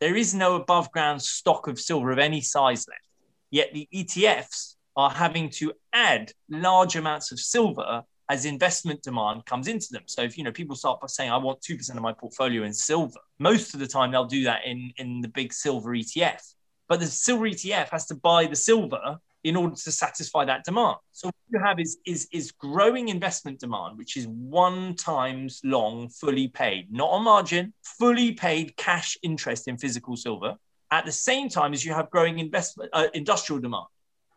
There 0.00 0.16
is 0.16 0.34
no 0.34 0.56
above 0.56 0.90
ground 0.92 1.22
stock 1.22 1.68
of 1.68 1.78
silver 1.78 2.10
of 2.10 2.18
any 2.18 2.40
size 2.40 2.86
left. 2.88 3.02
Yet 3.50 3.72
the 3.72 3.88
ETFs 3.94 4.76
are 4.96 5.10
having 5.10 5.50
to 5.50 5.72
add 5.92 6.32
large 6.48 6.96
amounts 6.96 7.30
of 7.32 7.38
silver 7.38 8.02
as 8.28 8.44
investment 8.44 9.02
demand 9.02 9.44
comes 9.46 9.68
into 9.68 9.88
them. 9.90 10.02
So 10.06 10.22
if 10.22 10.36
you 10.36 10.44
know 10.44 10.52
people 10.52 10.74
start 10.74 11.00
by 11.00 11.06
saying 11.06 11.30
I 11.30 11.36
want 11.36 11.60
2% 11.60 11.90
of 11.90 12.02
my 12.02 12.12
portfolio 12.12 12.64
in 12.64 12.72
silver, 12.72 13.20
most 13.38 13.74
of 13.74 13.80
the 13.80 13.86
time 13.86 14.10
they'll 14.10 14.24
do 14.24 14.44
that 14.44 14.62
in 14.64 14.92
in 14.96 15.20
the 15.20 15.28
big 15.28 15.52
silver 15.52 15.90
ETF. 15.90 16.42
But 16.88 17.00
the 17.00 17.06
silver 17.06 17.46
ETF 17.46 17.88
has 17.90 18.06
to 18.06 18.14
buy 18.14 18.46
the 18.46 18.56
silver 18.56 19.18
in 19.44 19.54
order 19.54 19.76
to 19.76 19.92
satisfy 19.92 20.44
that 20.44 20.64
demand. 20.64 20.96
So 21.12 21.28
what 21.28 21.34
you 21.50 21.60
have 21.64 21.78
is 21.78 21.98
is 22.04 22.28
is 22.32 22.52
growing 22.52 23.08
investment 23.08 23.60
demand, 23.60 23.96
which 23.96 24.16
is 24.16 24.26
one 24.26 24.96
times 24.96 25.60
long, 25.62 26.08
fully 26.08 26.48
paid, 26.48 26.92
not 26.92 27.10
on 27.10 27.22
margin, 27.22 27.72
fully 27.82 28.32
paid 28.32 28.76
cash 28.76 29.16
interest 29.22 29.68
in 29.68 29.78
physical 29.78 30.16
silver. 30.16 30.56
At 30.90 31.04
the 31.04 31.12
same 31.12 31.48
time 31.48 31.72
as 31.72 31.84
you 31.84 31.92
have 31.92 32.10
growing 32.10 32.38
investment 32.38 32.90
uh, 32.92 33.06
industrial 33.14 33.60
demand. 33.60 33.86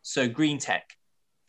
So 0.02 0.28
green 0.28 0.58
tech, 0.58 0.96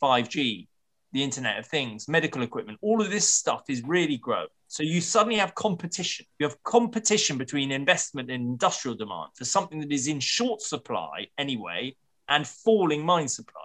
5G, 0.02 0.68
the 1.12 1.22
Internet 1.22 1.58
of 1.58 1.66
Things, 1.66 2.08
medical 2.08 2.42
equipment, 2.42 2.78
all 2.82 3.00
of 3.00 3.10
this 3.10 3.28
stuff 3.32 3.64
is 3.68 3.82
really 3.82 4.16
growing. 4.16 4.48
So 4.70 4.85
you 4.85 5.00
suddenly 5.00 5.38
have 5.38 5.56
competition. 5.56 6.26
You 6.38 6.46
have 6.46 6.62
competition 6.62 7.37
between 7.37 7.72
investment 7.72 8.30
and 8.30 8.50
industrial 8.50 8.96
demand 8.96 9.30
for 9.35 9.44
something 9.44 9.80
that 9.80 9.90
is 9.90 10.06
in 10.06 10.20
short 10.20 10.62
supply 10.62 11.26
anyway 11.37 11.96
and 12.28 12.46
falling 12.46 13.04
mine 13.04 13.26
supply. 13.26 13.64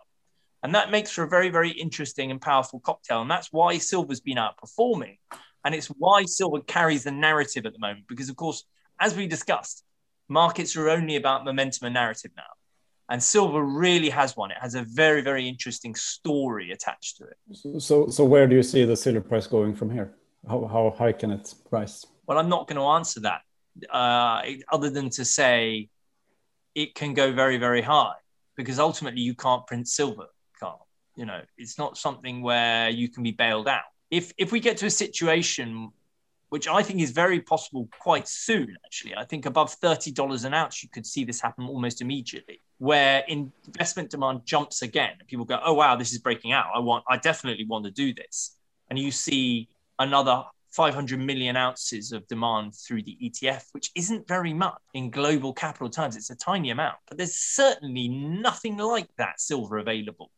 And 0.63 0.73
that 0.73 0.89
makes 0.89 1.11
for 1.11 1.21
a 1.21 1.27
very, 1.27 1.49
very 1.49 1.69
interesting 1.69 2.31
and 2.31 2.41
powerful 2.41 2.79
cocktail. 2.79 3.21
And 3.21 3.29
that's 3.29 3.49
why 3.51 3.77
silver's 3.77 4.19
been 4.19 4.37
outperforming. 4.37 5.19
And 5.63 5.75
it's 5.75 5.89
why 5.89 6.25
silver 6.25 6.61
carries 6.61 7.03
the 7.03 7.11
narrative 7.11 7.67
at 7.67 7.73
the 7.73 7.79
moment. 7.79 8.07
Because, 8.07 8.29
of 8.29 8.35
course, 8.35 8.63
as 8.99 9.15
we 9.15 9.27
discussed, 9.27 9.83
markets 10.27 10.75
are 10.75 10.89
only 10.89 11.17
about 11.17 11.45
momentum 11.45 11.85
and 11.85 11.93
narrative 11.93 12.31
now. 12.35 12.43
And 13.09 13.21
silver 13.21 13.61
really 13.61 14.09
has 14.09 14.35
one. 14.35 14.49
It 14.49 14.57
has 14.59 14.73
a 14.73 14.81
very, 14.81 15.21
very 15.21 15.47
interesting 15.47 15.93
story 15.93 16.71
attached 16.71 17.17
to 17.17 17.25
it. 17.25 17.83
So, 17.83 18.07
so 18.07 18.25
where 18.25 18.47
do 18.47 18.55
you 18.55 18.63
see 18.63 18.85
the 18.85 18.97
silver 18.97 19.21
price 19.21 19.45
going 19.45 19.75
from 19.75 19.91
here? 19.91 20.15
How, 20.47 20.65
how 20.65 20.95
high 20.97 21.11
can 21.11 21.31
it 21.31 21.53
rise? 21.71 22.05
Well, 22.27 22.37
I'm 22.37 22.49
not 22.49 22.67
going 22.67 22.77
to 22.77 22.85
answer 22.85 23.19
that 23.21 23.41
uh, 23.89 24.41
other 24.71 24.89
than 24.89 25.09
to 25.11 25.25
say 25.25 25.89
it 26.73 26.95
can 26.95 27.13
go 27.13 27.31
very, 27.31 27.57
very 27.57 27.81
high 27.81 28.15
because 28.55 28.79
ultimately 28.79 29.21
you 29.21 29.35
can't 29.35 29.65
print 29.67 29.87
silver, 29.87 30.27
Carl. 30.59 30.87
You 31.15 31.25
know, 31.25 31.41
it's 31.57 31.77
not 31.77 31.97
something 31.97 32.41
where 32.41 32.89
you 32.89 33.09
can 33.09 33.23
be 33.23 33.31
bailed 33.31 33.67
out. 33.67 33.83
If, 34.11 34.33
if 34.37 34.51
we 34.51 34.59
get 34.59 34.77
to 34.77 34.85
a 34.85 34.91
situation 34.91 35.91
which 36.49 36.67
I 36.67 36.83
think 36.83 37.01
is 37.01 37.11
very 37.11 37.41
possible 37.41 37.89
quite 37.99 38.27
soon, 38.27 38.77
actually. 38.85 39.15
I 39.15 39.25
think 39.25 39.45
above 39.45 39.77
$30 39.79 40.45
an 40.45 40.53
ounce, 40.53 40.83
you 40.83 40.89
could 40.89 41.05
see 41.05 41.25
this 41.25 41.41
happen 41.41 41.65
almost 41.65 42.01
immediately, 42.01 42.61
where 42.77 43.23
investment 43.27 44.11
demand 44.11 44.45
jumps 44.45 44.81
again. 44.81 45.11
And 45.19 45.27
People 45.27 45.45
go, 45.45 45.59
oh, 45.65 45.73
wow, 45.73 45.95
this 45.95 46.13
is 46.13 46.19
breaking 46.19 46.53
out. 46.53 46.67
I 46.73 46.79
want, 46.79 47.03
I 47.09 47.17
definitely 47.17 47.65
want 47.65 47.85
to 47.85 47.91
do 47.91 48.13
this. 48.13 48.55
And 48.89 48.99
you 48.99 49.11
see 49.11 49.67
another 49.99 50.43
500 50.71 51.19
million 51.19 51.55
ounces 51.55 52.11
of 52.11 52.27
demand 52.27 52.73
through 52.75 53.03
the 53.03 53.17
ETF, 53.23 53.63
which 53.71 53.91
isn't 53.95 54.27
very 54.27 54.53
much 54.53 54.77
in 54.93 55.09
global 55.09 55.53
capital 55.53 55.89
terms. 55.89 56.17
It's 56.17 56.29
a 56.29 56.35
tiny 56.35 56.69
amount, 56.71 56.97
but 57.07 57.17
there's 57.17 57.35
certainly 57.35 58.09
nothing 58.09 58.77
like 58.77 59.07
that 59.17 59.39
silver 59.39 59.77
available 59.77 60.31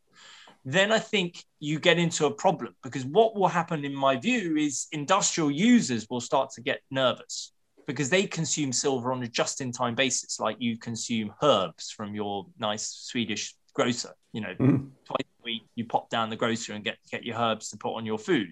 then 0.70 0.92
I 0.92 1.00
think 1.00 1.46
you 1.62 1.80
get 1.80 1.98
into 1.98 2.26
a 2.26 2.32
problem 2.32 2.76
because 2.84 3.06
what 3.06 3.38
will 3.38 3.48
happen, 3.48 3.86
in 3.86 3.96
my 3.96 4.18
view, 4.18 4.58
is 4.58 4.88
industrial 4.92 5.50
users 5.50 6.08
will 6.10 6.20
start 6.20 6.50
to 6.56 6.62
get 6.62 6.82
nervous 6.92 7.54
because 7.86 8.10
they 8.10 8.28
consume 8.28 8.74
silver 8.74 9.14
on 9.14 9.24
a 9.24 9.28
just 9.30 9.62
in 9.62 9.72
time 9.72 9.96
basis, 9.96 10.42
like 10.42 10.58
you 10.60 10.78
consume 10.78 11.34
herbs 11.42 11.90
from 11.90 12.14
your 12.14 12.48
nice 12.60 12.86
Swedish 12.86 13.56
grocer. 13.74 14.14
You 14.34 14.42
know, 14.42 14.56
mm. 14.60 14.90
twice 15.06 15.26
a 15.40 15.44
week 15.46 15.64
you 15.76 15.86
pop 15.86 16.10
down 16.10 16.30
the 16.30 16.36
grocer 16.36 16.74
and 16.74 16.84
get, 16.84 16.98
get 17.10 17.24
your 17.24 17.38
herbs 17.38 17.70
to 17.70 17.78
put 17.78 17.96
on 17.96 18.06
your 18.06 18.20
food. 18.20 18.52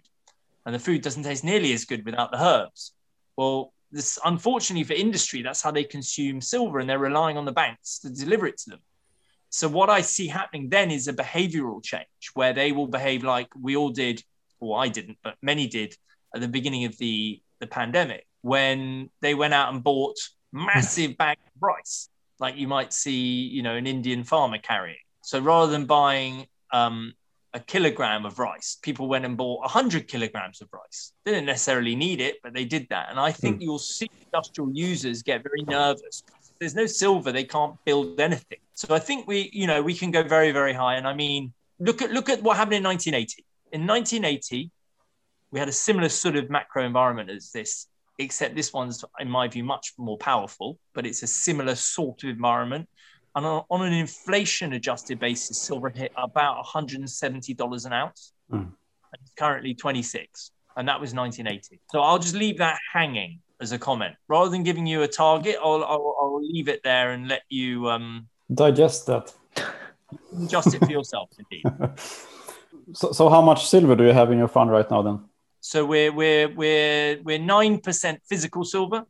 And 0.66 0.74
the 0.74 0.80
food 0.80 1.02
doesn't 1.02 1.24
taste 1.24 1.44
nearly 1.44 1.74
as 1.74 1.86
good 1.86 2.06
without 2.06 2.32
the 2.32 2.44
herbs. 2.44 2.94
Well, 3.38 3.74
this 3.92 4.18
unfortunately 4.26 4.84
for 4.84 4.94
industry, 4.94 5.42
that's 5.42 5.62
how 5.62 5.72
they 5.72 5.84
consume 5.84 6.42
silver 6.42 6.80
and 6.80 6.90
they're 6.90 7.00
relying 7.00 7.38
on 7.38 7.46
the 7.46 7.52
banks 7.52 8.00
to 8.00 8.10
deliver 8.10 8.48
it 8.48 8.58
to 8.60 8.72
them. 8.72 8.80
So 9.50 9.70
what 9.70 9.90
I 9.90 10.02
see 10.02 10.28
happening 10.28 10.70
then 10.70 10.92
is 10.92 11.08
a 11.08 11.14
behavioral 11.14 11.84
change 11.84 12.32
where 12.34 12.52
they 12.52 12.72
will 12.72 12.88
behave 12.88 13.24
like 13.24 13.48
we 13.60 13.78
all 13.78 13.90
did, 13.90 14.22
or 14.60 14.80
I 14.80 14.90
didn't, 14.90 15.18
but 15.24 15.36
many 15.42 15.68
did 15.68 15.96
at 16.34 16.42
the 16.42 16.48
beginning 16.48 16.86
of 16.86 16.98
the, 16.98 17.42
the 17.60 17.68
pandemic, 17.68 18.26
when 18.42 19.10
they 19.22 19.34
went 19.34 19.54
out 19.54 19.74
and 19.74 19.84
bought 19.84 20.18
massive 20.52 21.18
bag 21.18 21.38
of 21.46 21.62
rice, 21.62 22.10
like 22.40 22.58
you 22.58 22.68
might 22.68 22.92
see, 22.92 23.48
you 23.48 23.64
know, 23.64 23.76
an 23.76 23.88
Indian 23.88 24.24
farmer 24.24 24.58
carrying. 24.58 24.98
So 25.22 25.40
rather 25.40 25.72
than 25.72 25.86
buying 25.86 26.48
um, 26.74 27.14
a 27.56 27.60
kilogram 27.62 28.26
of 28.26 28.38
rice, 28.38 28.78
people 28.82 29.08
went 29.08 29.24
and 29.24 29.38
bought 29.38 29.62
100 29.62 30.10
kilograms 30.10 30.62
of 30.62 30.68
rice. 30.74 31.14
They 31.24 31.32
didn't 31.32 31.46
necessarily 31.46 31.96
need 31.96 32.20
it, 32.20 32.36
but 32.44 32.54
they 32.54 32.66
did 32.66 32.86
that. 32.90 33.08
And 33.10 33.18
I 33.18 33.32
think 33.32 33.58
mm. 33.58 33.62
you'll 33.62 33.80
see 33.80 34.10
industrial 34.26 34.72
users 34.74 35.24
get 35.24 35.42
very 35.42 35.64
nervous. 35.64 36.24
If 36.28 36.60
there's 36.60 36.76
no 36.76 36.86
silver, 36.86 37.32
they 37.32 37.46
can't 37.46 37.76
build 37.86 38.20
anything. 38.20 38.60
So 38.74 38.94
I 38.94 39.00
think 39.00 39.26
we, 39.26 39.50
you 39.54 39.68
know, 39.68 39.82
we 39.82 39.94
can 39.94 40.12
go 40.12 40.22
very, 40.22 40.52
very 40.52 40.74
high. 40.74 40.96
And 40.96 41.08
I 41.08 41.14
mean, 41.14 41.54
look 41.80 42.02
at 42.02 42.12
look 42.12 42.30
at 42.30 42.44
what 42.44 42.58
happened 42.58 42.76
in 42.76 42.84
1980. 42.84 43.46
In 43.72 43.88
1980, 43.88 44.70
we 45.52 45.60
had 45.60 45.70
a 45.70 45.78
similar 45.88 46.10
sort 46.10 46.36
of 46.36 46.50
macro 46.50 46.86
environment 46.86 47.30
as 47.30 47.52
this, 47.54 47.88
except 48.20 48.54
this 48.54 48.74
one's, 48.74 49.06
in 49.22 49.30
my 49.30 49.48
view, 49.48 49.64
much 49.64 49.94
more 49.98 50.18
powerful, 50.18 50.78
but 50.94 51.06
it's 51.06 51.24
a 51.24 51.28
similar 51.28 51.76
sort 51.76 52.24
of 52.24 52.32
environment. 52.32 52.90
And 53.36 53.46
on, 53.46 53.64
on 53.70 53.86
an 53.86 53.94
inflation 53.94 54.74
adjusted 54.74 55.20
basis, 55.20 55.62
silver 55.62 55.90
hit 55.90 56.12
about 56.16 56.64
$170 56.66 57.86
an 57.86 57.94
ounce. 57.94 58.34
Mm. 58.52 58.58
And 58.60 59.22
it's 59.22 59.34
currently 59.38 59.74
26. 59.74 60.52
And 60.78 60.88
that 60.88 61.00
was 61.00 61.14
1980. 61.14 61.80
So 61.92 62.02
I'll 62.02 62.20
just 62.20 62.36
leave 62.36 62.58
that 62.60 62.78
hanging 62.94 63.40
as 63.62 63.72
a 63.72 63.80
comment. 63.80 64.16
Rather 64.28 64.50
than 64.50 64.64
giving 64.64 64.86
you 64.86 65.04
a 65.04 65.08
target, 65.08 65.58
I'll, 65.62 65.84
I'll, 65.84 66.16
I'll 66.22 66.42
leave 66.46 66.68
it 66.68 66.82
there 66.84 67.12
and 67.12 67.28
let 67.28 67.44
you 67.50 67.90
um, 67.90 68.28
digest 68.54 69.06
that. 69.08 69.34
Adjust 70.42 70.74
it 70.74 70.80
for 70.80 70.92
yourself, 70.92 71.30
indeed. 71.38 71.92
So, 72.94 73.12
so 73.12 73.30
how 73.30 73.42
much 73.42 73.68
silver 73.68 73.96
do 73.96 74.04
you 74.04 74.14
have 74.14 74.32
in 74.32 74.38
your 74.38 74.48
fund 74.48 74.70
right 74.70 74.90
now 74.92 75.02
then? 75.02 75.20
So 75.60 75.86
we're 75.86 76.12
we're 76.12 76.50
we're 76.50 77.20
we're 77.24 77.40
nine 77.40 77.80
percent 77.80 78.22
physical 78.30 78.64
silver 78.64 79.06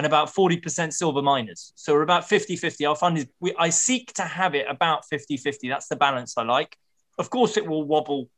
and 0.00 0.06
about 0.06 0.32
40% 0.34 0.94
silver 0.94 1.20
miners. 1.20 1.74
So 1.76 1.92
we're 1.92 2.00
about 2.00 2.22
50-50. 2.22 2.88
Our 2.88 2.96
fund 2.96 3.18
is 3.18 3.26
we, 3.38 3.54
I 3.58 3.68
seek 3.68 4.14
to 4.14 4.22
have 4.22 4.54
it 4.54 4.64
about 4.66 5.04
50-50. 5.12 5.68
That's 5.68 5.88
the 5.88 5.96
balance 5.96 6.38
I 6.38 6.44
like. 6.44 6.74
Of 7.18 7.28
course 7.28 7.58
it 7.58 7.66
will 7.66 7.84
wobble 7.84 8.30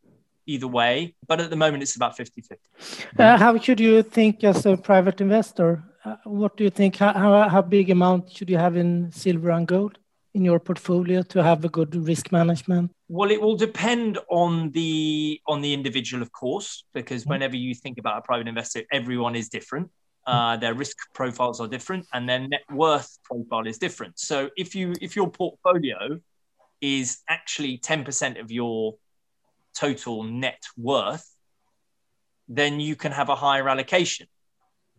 either 0.45 0.67
way, 0.67 1.15
but 1.29 1.41
at 1.41 1.51
the 1.51 1.55
moment 1.65 1.85
it's 1.85 1.95
about 1.95 2.19
50-50. 2.19 2.57
Uh, 3.17 3.37
how 3.37 3.57
should 3.61 3.79
you 3.79 4.03
think 4.03 4.43
as 4.43 4.67
a 4.67 4.77
private 4.77 5.21
investor? 5.21 5.85
Uh, 6.05 6.17
what 6.25 6.57
do 6.57 6.65
you 6.65 6.71
think? 6.71 6.97
How, 6.97 7.13
how, 7.13 7.49
how 7.49 7.63
big 7.63 7.91
amount 7.91 8.33
should 8.33 8.51
you 8.51 8.59
have 8.59 8.77
in 8.77 9.13
silver 9.13 9.51
and 9.51 9.69
gold? 9.69 9.99
in 10.35 10.47
your 10.47 10.59
portfolio 10.59 11.21
to 11.21 11.43
have 11.43 11.63
a 11.63 11.69
good 11.69 11.95
risk 11.95 12.33
management? 12.33 12.91
Well, 13.09 13.31
it 13.31 13.39
will 13.39 13.55
depend 13.55 14.19
on 14.31 14.71
the 14.71 15.39
on 15.47 15.61
the 15.61 15.75
individual, 15.75 16.23
of 16.23 16.33
course, 16.33 16.85
because 16.95 17.23
mm-hmm. 17.23 17.33
whenever 17.33 17.55
you 17.57 17.75
think 17.75 17.99
about 17.99 18.17
a 18.17 18.23
private 18.23 18.49
investor, 18.49 18.81
everyone 18.91 19.37
is 19.37 19.51
different. 19.51 19.91
Uh, 20.27 20.57
their 20.57 20.75
risk 20.75 20.97
profiles 21.15 21.61
are 21.61 21.67
different, 21.67 22.07
and 22.13 22.29
their 22.29 22.39
net 22.39 22.63
worth 22.71 23.19
profile 23.25 23.67
is 23.67 23.79
different. 23.79 24.19
So, 24.19 24.51
if 24.57 24.75
you 24.75 24.95
if 25.01 25.17
your 25.17 25.31
portfolio 25.31 26.21
is 26.81 27.19
actually 27.29 27.79
ten 27.79 28.05
percent 28.05 28.39
of 28.39 28.51
your 28.51 28.95
total 29.75 30.23
net 30.23 30.63
worth, 30.77 31.29
then 32.49 32.79
you 32.79 32.95
can 32.95 33.13
have 33.13 33.29
a 33.29 33.35
higher 33.35 33.69
allocation. 33.69 34.27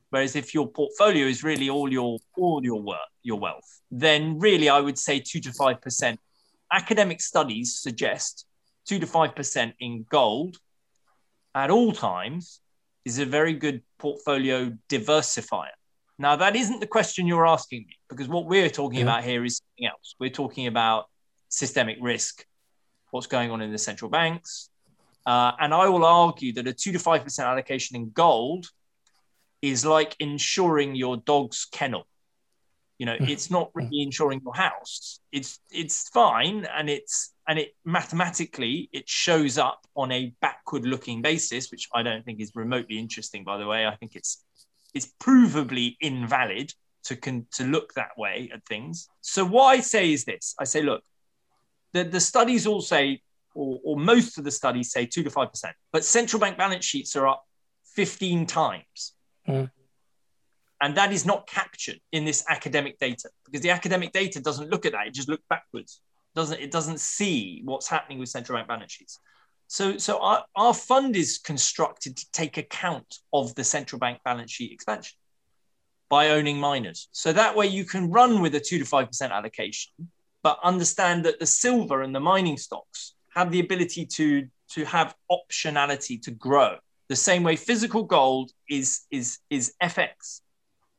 Whereas 0.09 0.35
if 0.35 0.53
your 0.53 0.67
portfolio 0.67 1.25
is 1.25 1.43
really 1.43 1.69
all 1.69 1.91
your 1.91 2.19
all 2.37 2.63
your 2.63 2.81
work, 2.81 3.09
your 3.23 3.39
wealth, 3.39 3.81
then 3.89 4.39
really 4.39 4.69
I 4.69 4.79
would 4.79 4.97
say 4.97 5.19
two 5.19 5.39
to 5.39 5.53
five 5.53 5.81
percent. 5.81 6.19
Academic 6.71 7.21
studies 7.21 7.79
suggest 7.79 8.45
two 8.85 8.99
to 8.99 9.07
five 9.07 9.35
percent 9.35 9.75
in 9.79 10.05
gold 10.09 10.57
at 11.55 11.69
all 11.69 11.91
times 11.93 12.59
is 13.05 13.19
a 13.19 13.25
very 13.25 13.53
good 13.53 13.81
portfolio 13.99 14.71
diversifier. 14.89 15.75
Now 16.19 16.35
that 16.35 16.55
isn't 16.55 16.79
the 16.79 16.87
question 16.87 17.27
you're 17.27 17.47
asking 17.47 17.85
me 17.87 17.95
because 18.09 18.27
what 18.27 18.45
we're 18.45 18.69
talking 18.69 18.99
yeah. 18.99 19.05
about 19.05 19.23
here 19.23 19.43
is 19.43 19.57
something 19.57 19.87
else. 19.87 20.15
We're 20.19 20.29
talking 20.29 20.67
about 20.67 21.05
systemic 21.49 21.97
risk, 22.01 22.45
what's 23.11 23.27
going 23.27 23.51
on 23.51 23.61
in 23.61 23.71
the 23.71 23.77
central 23.77 24.09
banks, 24.09 24.69
uh, 25.25 25.53
and 25.59 25.73
I 25.73 25.89
will 25.89 26.05
argue 26.05 26.53
that 26.53 26.67
a 26.67 26.73
two 26.73 26.91
to 26.91 26.99
five 26.99 27.23
percent 27.23 27.47
allocation 27.47 27.95
in 27.95 28.11
gold 28.11 28.67
is 29.61 29.85
like 29.85 30.15
insuring 30.19 30.95
your 30.95 31.17
dog's 31.17 31.65
kennel. 31.65 32.05
You 32.99 33.07
know, 33.07 33.15
it's 33.19 33.49
not 33.49 33.71
really 33.73 34.01
insuring 34.01 34.41
your 34.43 34.55
house. 34.55 35.19
It's 35.31 35.59
it's 35.71 36.09
fine, 36.09 36.65
and 36.77 36.89
it's 36.89 37.33
and 37.47 37.59
it 37.59 37.75
mathematically 37.83 38.89
it 38.93 39.09
shows 39.09 39.57
up 39.57 39.85
on 39.95 40.11
a 40.11 40.33
backward 40.41 40.85
looking 40.85 41.21
basis, 41.21 41.71
which 41.71 41.89
I 41.93 42.03
don't 42.03 42.23
think 42.23 42.39
is 42.39 42.51
remotely 42.55 42.97
interesting. 42.99 43.43
By 43.43 43.57
the 43.57 43.67
way, 43.67 43.87
I 43.87 43.95
think 43.95 44.15
it's 44.15 44.43
it's 44.93 45.11
provably 45.19 45.95
invalid 46.01 46.73
to 47.05 47.15
con- 47.15 47.47
to 47.53 47.63
look 47.65 47.93
that 47.95 48.17
way 48.17 48.49
at 48.53 48.63
things. 48.65 49.09
So 49.21 49.43
what 49.43 49.65
I 49.65 49.79
say 49.79 50.13
is 50.13 50.23
this: 50.23 50.55
I 50.59 50.63
say, 50.65 50.81
look, 50.83 51.03
the 51.93 52.03
the 52.03 52.19
studies 52.19 52.67
all 52.67 52.81
say, 52.81 53.21
or, 53.55 53.79
or 53.83 53.97
most 53.97 54.37
of 54.37 54.43
the 54.43 54.51
studies 54.51 54.91
say 54.91 55.05
two 55.07 55.23
to 55.23 55.29
five 55.29 55.49
percent, 55.49 55.75
but 55.91 56.05
central 56.05 56.39
bank 56.39 56.57
balance 56.57 56.85
sheets 56.85 57.15
are 57.15 57.27
up 57.27 57.43
fifteen 57.83 58.45
times 58.45 59.13
Mm. 59.47 59.69
And 60.83 60.97
that 60.97 61.13
is 61.13 61.25
not 61.25 61.47
captured 61.47 61.99
in 62.11 62.25
this 62.25 62.43
academic 62.49 62.99
data 62.99 63.29
because 63.45 63.61
the 63.61 63.69
academic 63.69 64.11
data 64.11 64.41
doesn't 64.41 64.69
look 64.69 64.85
at 64.85 64.91
that. 64.91 65.07
It 65.07 65.13
just 65.13 65.29
looks 65.29 65.45
backwards. 65.49 66.01
Doesn't 66.35 66.59
it 66.59 66.71
doesn't 66.71 66.99
see 66.99 67.61
what's 67.63 67.87
happening 67.87 68.19
with 68.19 68.27
central 68.27 68.57
bank 68.57 68.67
balance 68.67 68.91
sheets. 68.91 69.21
So, 69.67 69.97
so 69.97 70.19
our, 70.19 70.43
our 70.57 70.73
fund 70.73 71.15
is 71.15 71.37
constructed 71.37 72.17
to 72.17 72.31
take 72.33 72.57
account 72.57 73.15
of 73.31 73.55
the 73.55 73.63
central 73.63 73.97
bank 73.97 74.19
balance 74.25 74.51
sheet 74.51 74.73
expansion 74.73 75.17
by 76.09 76.31
owning 76.31 76.59
miners. 76.59 77.07
So 77.13 77.31
that 77.31 77.55
way 77.55 77.67
you 77.67 77.85
can 77.85 78.11
run 78.11 78.41
with 78.41 78.53
a 78.53 78.59
two 78.59 78.77
to 78.77 78.85
five 78.85 79.07
percent 79.07 79.31
allocation, 79.31 79.93
but 80.43 80.59
understand 80.65 81.23
that 81.23 81.39
the 81.39 81.45
silver 81.45 82.01
and 82.01 82.13
the 82.13 82.19
mining 82.19 82.57
stocks 82.57 83.15
have 83.33 83.51
the 83.51 83.61
ability 83.61 84.05
to 84.17 84.47
to 84.71 84.83
have 84.83 85.15
optionality 85.31 86.21
to 86.23 86.31
grow 86.31 86.75
the 87.09 87.15
same 87.15 87.43
way 87.43 87.55
physical 87.55 88.03
gold 88.03 88.51
is 88.69 89.01
is 89.11 89.39
is 89.49 89.73
FX. 89.81 90.41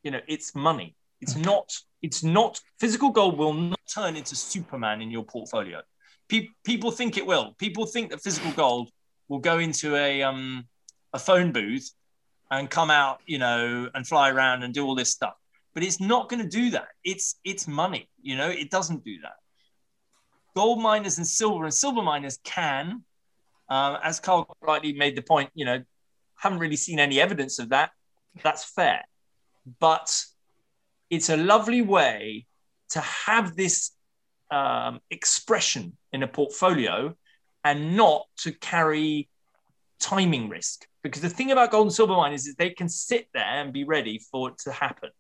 You 0.05 0.13
know, 0.13 0.21
it's 0.29 0.55
money. 0.55 0.95
It's 1.21 1.35
not. 1.35 1.73
It's 2.03 2.23
not. 2.23 2.61
Physical 2.79 3.11
gold 3.11 3.39
will 3.39 3.55
not 3.55 3.81
turn 3.93 4.15
into 4.15 4.37
Superman 4.37 5.01
in 5.01 5.11
your 5.11 5.25
portfolio. 5.25 5.81
Pe- 6.29 6.49
people 6.65 6.91
think 6.91 7.17
it 7.17 7.27
will. 7.27 7.55
People 7.59 7.87
think 7.87 8.11
that 8.11 8.21
physical 8.21 8.53
gold 8.53 8.91
will 9.29 9.39
go 9.39 9.59
into 9.59 9.97
a 9.97 10.23
um 10.23 10.67
a 11.13 11.19
phone 11.19 11.51
booth 11.53 11.91
and 12.51 12.69
come 12.69 12.91
out, 12.91 13.21
you 13.27 13.39
know, 13.39 13.89
and 13.95 14.07
fly 14.07 14.31
around 14.31 14.63
and 14.63 14.75
do 14.75 14.85
all 14.85 14.95
this 14.95 15.11
stuff. 15.11 15.35
But 15.73 15.83
it's 15.83 16.01
not 16.01 16.29
going 16.29 16.43
to 16.43 16.49
do 16.49 16.71
that. 16.71 16.89
It's 17.03 17.37
it's 17.45 17.67
money. 17.67 18.09
You 18.23 18.37
know, 18.37 18.51
it 18.51 18.71
doesn't 18.71 19.03
do 19.05 19.17
that. 19.23 19.37
Gold 20.55 20.81
miners 20.81 21.19
and 21.19 21.27
silver 21.27 21.65
and 21.65 21.75
silver 21.75 22.03
miners 22.03 22.39
can, 22.45 23.03
uh, 23.69 23.99
as 24.03 24.21
Carl 24.21 24.57
rightly 24.61 24.93
made 24.93 25.17
the 25.17 25.23
point, 25.23 25.51
you 25.55 25.65
know, 25.65 25.83
haven't 26.37 26.59
really 26.59 26.77
seen 26.77 27.01
any 27.01 27.21
evidence 27.21 27.59
of 27.59 27.71
that. 27.71 27.91
That's 28.43 28.65
fair. 28.65 29.05
But 29.81 30.25
it's 31.11 31.29
a 31.29 31.37
lovely 31.37 31.83
way 31.83 32.47
to 32.91 33.01
have 33.01 33.57
this 33.57 33.93
um, 34.51 35.01
expression 35.11 35.97
in 36.13 36.23
a 36.23 36.29
portfolio 36.29 37.15
and 37.65 37.97
not 37.97 38.27
to 38.39 38.53
carry 38.53 39.29
timing 39.99 40.49
risk. 40.49 40.87
Because 41.03 41.23
the 41.23 41.29
thing 41.29 41.51
about 41.51 41.71
gold 41.71 41.87
and 41.87 41.93
silver 41.93 42.15
miners 42.15 42.47
is 42.47 42.55
they 42.55 42.71
can 42.71 42.89
sit 42.89 43.29
there 43.35 43.43
and 43.43 43.73
be 43.73 43.85
ready 43.85 44.19
for 44.19 44.51
it 44.51 44.59
to 44.65 44.73
happen. 44.73 45.11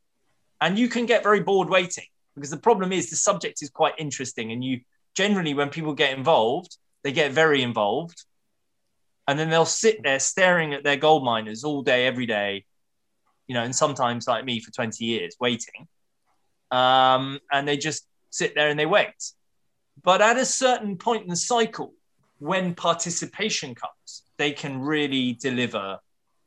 And 0.60 0.78
you 0.78 0.88
can 0.88 1.06
get 1.06 1.22
very 1.22 1.40
bored 1.40 1.68
waiting 1.68 2.06
because 2.34 2.50
the 2.50 2.56
problem 2.56 2.92
is 2.92 3.10
the 3.10 3.16
subject 3.16 3.62
is 3.62 3.70
quite 3.70 3.94
interesting. 3.98 4.52
And 4.52 4.64
you 4.64 4.80
generally, 5.14 5.54
when 5.54 5.70
people 5.70 5.94
get 5.94 6.16
involved, 6.16 6.76
they 7.02 7.12
get 7.12 7.32
very 7.32 7.62
involved 7.62 8.24
and 9.26 9.38
then 9.38 9.50
they'll 9.50 9.64
sit 9.64 10.02
there 10.02 10.20
staring 10.20 10.74
at 10.74 10.84
their 10.84 10.96
gold 10.96 11.24
miners 11.24 11.64
all 11.64 11.82
day, 11.82 12.06
every 12.06 12.26
day, 12.26 12.64
you 13.46 13.54
know, 13.54 13.62
and 13.62 13.74
sometimes 13.74 14.26
like 14.26 14.44
me 14.44 14.60
for 14.60 14.70
20 14.70 15.04
years 15.04 15.36
waiting. 15.40 15.86
Um, 16.70 17.38
and 17.52 17.68
they 17.68 17.76
just 17.76 18.06
sit 18.30 18.54
there 18.54 18.68
and 18.68 18.78
they 18.78 18.86
wait. 18.86 19.32
But 20.02 20.20
at 20.20 20.36
a 20.36 20.44
certain 20.44 20.96
point 20.96 21.22
in 21.22 21.28
the 21.28 21.36
cycle, 21.36 21.94
when 22.38 22.74
participation 22.74 23.74
comes, 23.74 24.22
they 24.38 24.52
can 24.52 24.80
really 24.80 25.34
deliver 25.34 25.98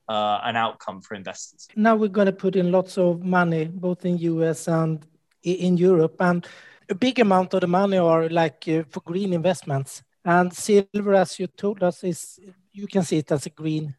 uh, 0.10 0.40
an 0.44 0.56
outcome 0.56 1.02
for 1.02 1.16
investors. 1.16 1.68
Now 1.76 1.96
we're 1.96 2.10
going 2.10 2.28
to 2.28 2.34
put 2.34 2.56
in 2.56 2.72
lots 2.72 2.98
of 2.98 3.24
money, 3.24 3.66
both 3.66 4.06
in 4.06 4.18
US 4.18 4.68
and 4.68 5.06
in 5.44 5.78
Europe, 5.78 6.16
and 6.20 6.46
a 6.90 6.96
big 6.96 7.20
amount 7.20 7.54
of 7.54 7.62
the 7.62 7.68
money 7.68 7.98
are 7.98 8.30
like 8.30 8.66
uh, 8.68 8.84
for 8.90 9.02
green 9.02 9.34
investments. 9.34 10.04
And 10.24 10.54
silver, 10.54 11.14
as 11.14 11.40
you 11.40 11.48
told 11.48 11.84
us, 11.84 12.04
is 12.04 12.40
you 12.74 12.88
can 12.88 13.04
see 13.04 13.18
it 13.18 13.32
as 13.32 13.46
a 13.46 13.50
green 13.50 13.96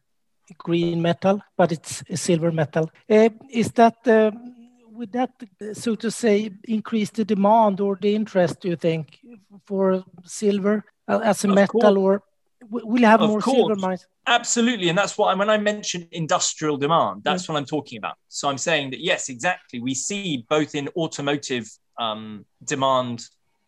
green 0.57 1.01
metal, 1.01 1.41
but 1.57 1.71
it's 1.71 2.03
a 2.09 2.17
silver 2.17 2.51
metal. 2.51 2.89
Uh, 3.09 3.29
is 3.49 3.71
that 3.73 4.07
uh, 4.07 4.31
would 4.91 5.11
that, 5.13 5.31
so 5.73 5.95
to 5.95 6.11
say, 6.11 6.51
increase 6.67 7.09
the 7.09 7.23
demand 7.23 7.79
or 7.79 7.97
the 8.01 8.13
interest? 8.13 8.59
Do 8.59 8.69
you 8.69 8.75
think 8.75 9.19
for 9.65 10.03
silver 10.25 10.83
as 11.07 11.45
a 11.45 11.49
of 11.49 11.55
metal, 11.55 11.81
course. 11.81 11.97
or 11.97 12.23
we'll 12.69 13.03
have 13.03 13.21
of 13.21 13.29
more 13.29 13.41
course. 13.41 13.57
silver 13.57 13.75
mines. 13.75 14.07
Absolutely, 14.27 14.89
and 14.89 14.97
that's 14.97 15.17
what 15.17 15.35
when 15.37 15.49
I 15.49 15.57
mentioned 15.57 16.07
industrial 16.11 16.77
demand, 16.77 17.23
that's 17.23 17.47
what 17.47 17.57
I'm 17.57 17.65
talking 17.65 17.97
about. 17.97 18.15
So 18.27 18.49
I'm 18.49 18.57
saying 18.57 18.91
that 18.91 18.99
yes, 18.99 19.29
exactly. 19.29 19.79
We 19.79 19.95
see 19.95 20.45
both 20.49 20.75
in 20.75 20.89
automotive 20.95 21.67
um, 21.97 22.45
demand 22.63 23.23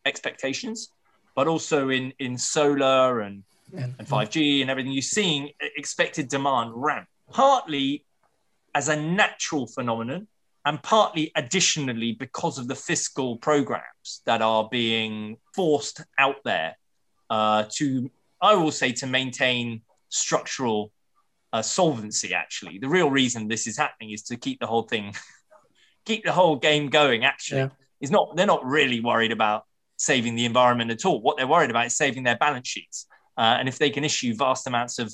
expectations, 0.06 0.90
but 1.36 1.48
also 1.48 1.90
in 1.90 2.14
in 2.20 2.38
solar 2.38 3.22
and 3.22 3.44
and 3.74 4.08
5G 4.08 4.62
and 4.62 4.70
everything. 4.70 4.92
You're 4.92 5.02
seeing 5.02 5.50
expected 5.78 6.30
demand 6.30 6.72
ramp 6.76 7.08
partly 7.32 8.06
as 8.76 8.90
a 8.90 8.96
natural 8.96 9.68
phenomenon 9.68 10.28
and 10.66 10.82
partly 10.84 11.32
additionally 11.36 12.14
because 12.14 12.58
of 12.58 12.68
the 12.68 12.76
fiscal 12.76 13.38
programs 13.38 14.22
that 14.26 14.42
are 14.42 14.68
being 14.70 15.38
forced 15.56 16.04
out 16.18 16.38
there 16.46 16.78
uh, 17.30 17.66
to, 17.72 18.12
I 18.42 18.56
will 18.56 18.72
say, 18.72 18.92
to 18.94 19.08
maintain 19.08 19.82
structural 20.10 20.92
uh, 21.52 21.62
solvency. 21.62 22.34
Actually, 22.34 22.78
the 22.78 22.90
real 22.90 23.10
reason 23.10 23.48
this 23.48 23.66
is 23.66 23.78
happening 23.78 24.12
is 24.12 24.24
to 24.24 24.38
keep 24.38 24.60
the 24.60 24.68
whole 24.68 24.84
thing, 24.84 25.16
keep 26.06 26.24
the 26.24 26.32
whole 26.32 26.58
game 26.58 26.90
going. 26.90 27.26
Actually, 27.26 27.62
yeah. 27.62 27.70
is 28.00 28.12
not 28.12 28.36
they're 28.36 28.46
not 28.46 28.64
really 28.64 29.00
worried 29.00 29.32
about 29.32 29.66
saving 29.98 30.36
the 30.36 30.46
environment 30.46 30.92
at 30.92 31.06
all. 31.06 31.22
What 31.22 31.38
they're 31.38 31.48
worried 31.48 31.70
about 31.70 31.88
is 31.88 31.96
saving 31.96 32.24
their 32.24 32.38
balance 32.38 32.68
sheets. 32.68 33.08
Uh, 33.38 33.58
and 33.60 33.68
if 33.68 33.78
they 33.78 33.90
can 33.90 34.04
issue 34.04 34.36
vast 34.36 34.68
amounts 34.68 35.00
of 35.00 35.14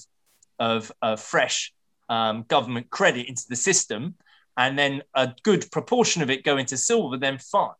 of, 0.60 0.91
of 1.01 1.19
fresh 1.19 1.73
um, 2.10 2.43
government 2.47 2.89
credit 2.89 3.27
into 3.27 3.43
the 3.49 3.56
system, 3.56 4.15
and 4.58 4.77
then 4.77 5.03
a 5.13 5.34
good 5.43 5.69
proportion 5.71 6.21
of 6.21 6.30
it 6.30 6.43
go 6.43 6.58
into 6.58 6.77
silver, 6.77 7.17
then 7.17 7.38
fine. 7.38 7.75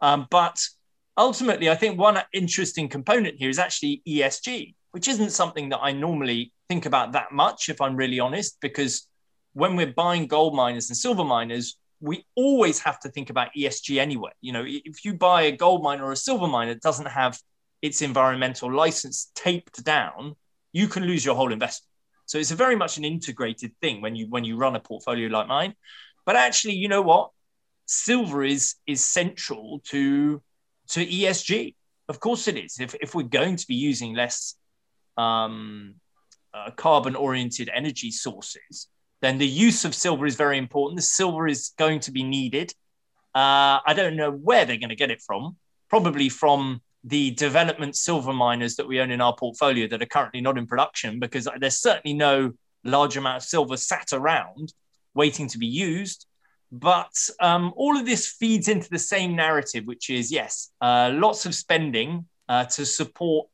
Um, 0.00 0.26
but 0.30 0.62
ultimately, 1.16 1.68
I 1.68 1.74
think 1.74 1.98
one 1.98 2.18
interesting 2.32 2.88
component 2.88 3.36
here 3.38 3.50
is 3.50 3.58
actually 3.58 4.02
ESG, 4.08 4.74
which 4.92 5.08
isn't 5.08 5.30
something 5.30 5.68
that 5.68 5.80
I 5.82 5.92
normally 5.92 6.52
think 6.68 6.86
about 6.86 7.12
that 7.12 7.32
much, 7.32 7.68
if 7.68 7.80
I'm 7.80 7.96
really 7.96 8.20
honest, 8.20 8.58
because 8.60 9.06
when 9.52 9.76
we're 9.76 9.92
buying 9.92 10.26
gold 10.26 10.54
miners 10.54 10.88
and 10.88 10.96
silver 10.96 11.24
miners, 11.24 11.76
we 12.00 12.24
always 12.34 12.80
have 12.80 12.98
to 13.00 13.08
think 13.08 13.30
about 13.30 13.48
ESG 13.56 13.98
anyway. 13.98 14.30
You 14.40 14.52
know, 14.52 14.64
if 14.66 15.04
you 15.04 15.14
buy 15.14 15.42
a 15.42 15.52
gold 15.52 15.82
miner 15.82 16.04
or 16.04 16.12
a 16.12 16.16
silver 16.16 16.46
miner 16.46 16.74
that 16.74 16.82
doesn't 16.82 17.06
have 17.08 17.38
its 17.84 18.00
environmental 18.00 18.72
license 18.72 19.30
taped 19.34 19.84
down, 19.84 20.34
you 20.72 20.88
can 20.88 21.04
lose 21.04 21.22
your 21.22 21.34
whole 21.34 21.52
investment. 21.52 21.90
So 22.24 22.38
it's 22.38 22.50
a 22.50 22.56
very 22.56 22.76
much 22.76 22.96
an 22.96 23.04
integrated 23.04 23.72
thing 23.82 24.00
when 24.00 24.16
you 24.16 24.26
when 24.30 24.42
you 24.42 24.56
run 24.56 24.74
a 24.74 24.80
portfolio 24.80 25.28
like 25.28 25.48
mine. 25.48 25.74
But 26.24 26.36
actually, 26.36 26.76
you 26.76 26.88
know 26.88 27.02
what? 27.02 27.30
Silver 27.84 28.42
is 28.42 28.76
is 28.86 29.04
central 29.04 29.82
to 29.90 30.42
to 30.92 31.04
ESG. 31.04 31.74
Of 32.08 32.20
course, 32.20 32.48
it 32.48 32.56
is. 32.56 32.80
If 32.80 32.94
if 33.02 33.14
we're 33.14 33.34
going 33.40 33.56
to 33.56 33.66
be 33.66 33.74
using 33.74 34.14
less 34.14 34.54
um, 35.18 35.96
uh, 36.54 36.70
carbon 36.70 37.14
oriented 37.14 37.68
energy 37.68 38.10
sources, 38.10 38.88
then 39.20 39.36
the 39.36 39.46
use 39.68 39.84
of 39.84 39.94
silver 39.94 40.24
is 40.24 40.36
very 40.36 40.56
important. 40.56 40.96
The 40.96 41.02
silver 41.20 41.46
is 41.46 41.72
going 41.78 42.00
to 42.00 42.12
be 42.12 42.22
needed. 42.22 42.72
Uh, 43.34 43.84
I 43.90 43.92
don't 43.94 44.16
know 44.16 44.30
where 44.30 44.64
they're 44.64 44.84
going 44.84 44.96
to 44.96 45.02
get 45.04 45.10
it 45.10 45.20
from. 45.20 45.56
Probably 45.90 46.30
from 46.30 46.80
the 47.04 47.32
development 47.32 47.96
silver 47.96 48.32
miners 48.32 48.76
that 48.76 48.88
we 48.88 49.00
own 49.00 49.10
in 49.10 49.20
our 49.20 49.36
portfolio 49.36 49.86
that 49.88 50.02
are 50.02 50.06
currently 50.06 50.40
not 50.40 50.56
in 50.56 50.66
production 50.66 51.20
because 51.20 51.46
there's 51.60 51.80
certainly 51.80 52.16
no 52.16 52.52
large 52.82 53.16
amount 53.16 53.36
of 53.36 53.42
silver 53.42 53.76
sat 53.76 54.08
around 54.12 54.72
waiting 55.14 55.46
to 55.48 55.58
be 55.58 55.66
used. 55.66 56.26
But 56.72 57.14
um, 57.40 57.72
all 57.76 57.96
of 57.96 58.06
this 58.06 58.26
feeds 58.26 58.68
into 58.68 58.88
the 58.88 58.98
same 58.98 59.36
narrative, 59.36 59.84
which 59.84 60.10
is 60.10 60.32
yes, 60.32 60.70
uh, 60.80 61.10
lots 61.12 61.46
of 61.46 61.54
spending 61.54 62.26
uh, 62.48 62.64
to 62.64 62.84
support 62.84 63.48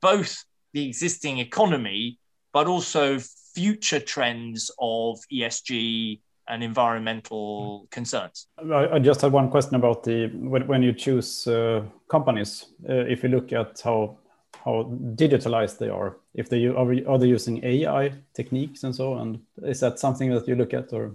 both 0.00 0.44
the 0.72 0.86
existing 0.86 1.38
economy, 1.38 2.18
but 2.52 2.66
also 2.66 3.18
future 3.54 3.98
trends 3.98 4.70
of 4.78 5.18
ESG 5.32 6.20
and 6.50 6.62
environmental 6.62 7.86
concerns. 7.90 8.48
I 8.72 8.98
just 8.98 9.20
had 9.22 9.32
one 9.32 9.48
question 9.50 9.76
about 9.76 10.02
the 10.02 10.26
when, 10.26 10.66
when 10.66 10.82
you 10.82 10.92
choose 10.92 11.46
uh, 11.46 11.84
companies. 12.08 12.66
Uh, 12.88 13.04
if 13.08 13.22
you 13.22 13.28
look 13.28 13.52
at 13.52 13.80
how 13.82 14.18
how 14.64 14.92
digitalized 15.14 15.78
they 15.78 15.88
are, 15.88 16.16
if 16.34 16.48
they 16.50 16.66
are, 16.66 17.08
are 17.08 17.18
they 17.18 17.28
using 17.28 17.64
AI 17.64 18.12
techniques 18.34 18.84
and 18.84 18.94
so 18.94 19.14
on, 19.14 19.40
is 19.62 19.80
that 19.80 19.98
something 19.98 20.30
that 20.30 20.46
you 20.46 20.54
look 20.54 20.74
at 20.74 20.92
or? 20.92 21.14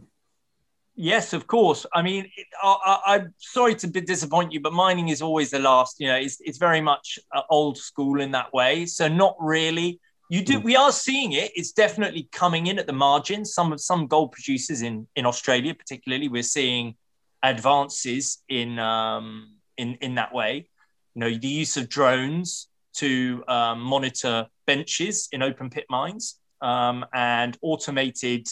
Yes, 0.95 1.33
of 1.33 1.45
course. 1.45 1.85
I 1.93 2.01
mean, 2.01 2.31
I, 2.63 3.17
am 3.19 3.33
sorry 3.37 3.75
to 3.75 3.87
disappoint 3.87 4.53
you, 4.53 4.61
but 4.61 4.71
mining 4.71 5.09
is 5.09 5.21
always 5.21 5.51
the 5.51 5.59
last. 5.59 5.99
You 5.99 6.07
know, 6.07 6.15
it's 6.15 6.37
it's 6.39 6.57
very 6.57 6.81
much 6.81 7.19
uh, 7.33 7.41
old 7.49 7.77
school 7.77 8.21
in 8.21 8.31
that 8.31 8.53
way. 8.53 8.85
So 8.85 9.09
not 9.09 9.35
really. 9.39 9.99
You 10.29 10.43
do. 10.43 10.59
We 10.59 10.75
are 10.75 10.91
seeing 10.91 11.33
it. 11.33 11.51
It's 11.55 11.71
definitely 11.71 12.27
coming 12.31 12.67
in 12.67 12.79
at 12.79 12.87
the 12.87 12.93
margins. 12.93 13.53
Some 13.53 13.71
of 13.71 13.79
some 13.79 14.07
gold 14.07 14.31
producers 14.31 14.81
in 14.81 15.07
in 15.15 15.25
Australia, 15.25 15.75
particularly, 15.75 16.29
we're 16.29 16.43
seeing 16.43 16.95
advances 17.43 18.43
in 18.49 18.79
um, 18.79 19.57
in 19.77 19.95
in 19.95 20.15
that 20.15 20.33
way. 20.33 20.67
You 21.13 21.19
know, 21.19 21.29
the 21.29 21.47
use 21.47 21.77
of 21.77 21.89
drones 21.89 22.67
to 22.95 23.43
um, 23.47 23.81
monitor 23.81 24.47
benches 24.65 25.27
in 25.31 25.43
open 25.43 25.69
pit 25.69 25.85
mines 25.89 26.39
um, 26.61 27.05
and 27.13 27.57
automated 27.61 28.47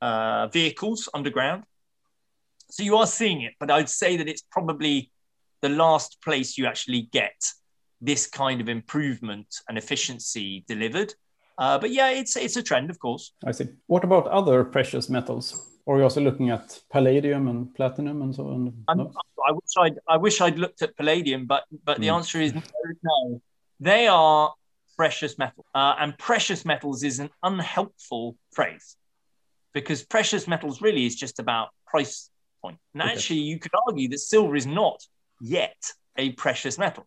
uh, 0.00 0.48
vehicles 0.48 1.08
underground. 1.14 1.64
So 2.70 2.82
you 2.82 2.96
are 2.96 3.06
seeing 3.06 3.42
it, 3.42 3.54
but 3.60 3.70
I'd 3.70 3.88
say 3.88 4.16
that 4.16 4.28
it's 4.28 4.42
probably 4.50 5.12
the 5.62 5.68
last 5.68 6.20
place 6.20 6.58
you 6.58 6.66
actually 6.66 7.08
get 7.12 7.36
this 8.00 8.26
kind 8.26 8.60
of 8.60 8.68
improvement 8.68 9.46
and 9.68 9.78
efficiency 9.78 10.64
delivered. 10.68 11.14
Uh, 11.58 11.78
but 11.78 11.90
yeah, 11.90 12.10
it's 12.10 12.36
it's 12.36 12.56
a 12.56 12.62
trend, 12.62 12.90
of 12.90 12.98
course. 12.98 13.32
I 13.44 13.52
see. 13.52 13.68
What 13.86 14.04
about 14.04 14.26
other 14.28 14.64
precious 14.64 15.08
metals? 15.08 15.72
Or 15.86 15.94
are 15.94 15.98
you 15.98 16.04
also 16.04 16.20
looking 16.20 16.50
at 16.50 16.80
palladium 16.90 17.48
and 17.48 17.72
platinum 17.74 18.22
and 18.22 18.34
so 18.34 18.48
on? 18.48 18.84
No? 18.94 19.12
I 19.46 19.52
wish 19.52 19.70
I'd 19.78 19.98
I 20.08 20.16
wish 20.16 20.40
I'd 20.40 20.58
looked 20.58 20.82
at 20.82 20.96
palladium, 20.96 21.46
but 21.46 21.64
but 21.84 21.98
the 22.00 22.08
mm. 22.08 22.16
answer 22.16 22.40
is 22.40 22.54
no, 22.54 22.62
no. 23.02 23.40
They 23.80 24.06
are 24.06 24.52
precious 24.96 25.38
metal, 25.38 25.64
uh, 25.74 25.94
and 25.98 26.18
precious 26.18 26.64
metals 26.64 27.02
is 27.02 27.20
an 27.20 27.30
unhelpful 27.42 28.36
phrase 28.52 28.96
because 29.72 30.02
precious 30.02 30.48
metals 30.48 30.80
really 30.80 31.06
is 31.06 31.14
just 31.14 31.38
about 31.38 31.68
price 31.86 32.30
point. 32.62 32.78
And 32.94 33.02
okay. 33.02 33.12
actually, 33.12 33.40
you 33.40 33.58
could 33.58 33.72
argue 33.86 34.08
that 34.08 34.18
silver 34.18 34.56
is 34.56 34.66
not 34.66 35.02
yet 35.40 35.76
a 36.16 36.32
precious 36.32 36.78
metal. 36.78 37.06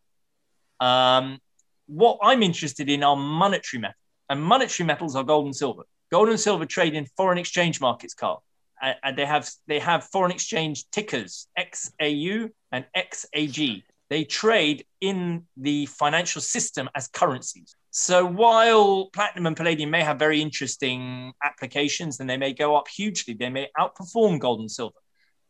Um, 0.79 1.39
what 1.87 2.19
I'm 2.21 2.43
interested 2.43 2.89
in 2.89 3.03
are 3.03 3.15
monetary 3.15 3.81
metals, 3.81 3.95
and 4.29 4.41
monetary 4.41 4.85
metals 4.85 5.15
are 5.15 5.23
gold 5.23 5.45
and 5.45 5.55
silver. 5.55 5.83
Gold 6.11 6.29
and 6.29 6.39
silver 6.39 6.65
trade 6.65 6.93
in 6.93 7.05
foreign 7.17 7.37
exchange 7.37 7.81
markets, 7.81 8.13
Carl, 8.13 8.43
and, 8.81 8.95
and 9.03 9.17
they 9.17 9.25
have 9.25 9.49
they 9.67 9.79
have 9.79 10.05
foreign 10.05 10.31
exchange 10.31 10.85
tickers 10.91 11.47
XAU 11.57 12.49
and 12.71 12.85
XAG. 12.95 13.83
They 14.09 14.23
trade 14.23 14.85
in 15.01 15.45
the 15.55 15.85
financial 15.85 16.41
system 16.41 16.89
as 16.95 17.07
currencies. 17.07 17.75
So 17.91 18.25
while 18.25 19.09
platinum 19.13 19.47
and 19.47 19.57
palladium 19.57 19.91
may 19.91 20.03
have 20.03 20.17
very 20.17 20.41
interesting 20.41 21.33
applications 21.43 22.19
and 22.19 22.29
they 22.29 22.37
may 22.37 22.53
go 22.53 22.75
up 22.75 22.87
hugely, 22.87 23.33
they 23.35 23.49
may 23.49 23.67
outperform 23.77 24.39
gold 24.39 24.61
and 24.61 24.71
silver. 24.71 24.97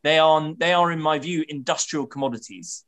They 0.04 0.20
are, 0.20 0.54
they 0.58 0.74
are, 0.74 0.92
in 0.92 1.02
my 1.02 1.20
view, 1.20 1.44
industrial 1.48 2.06
commodities 2.06 2.86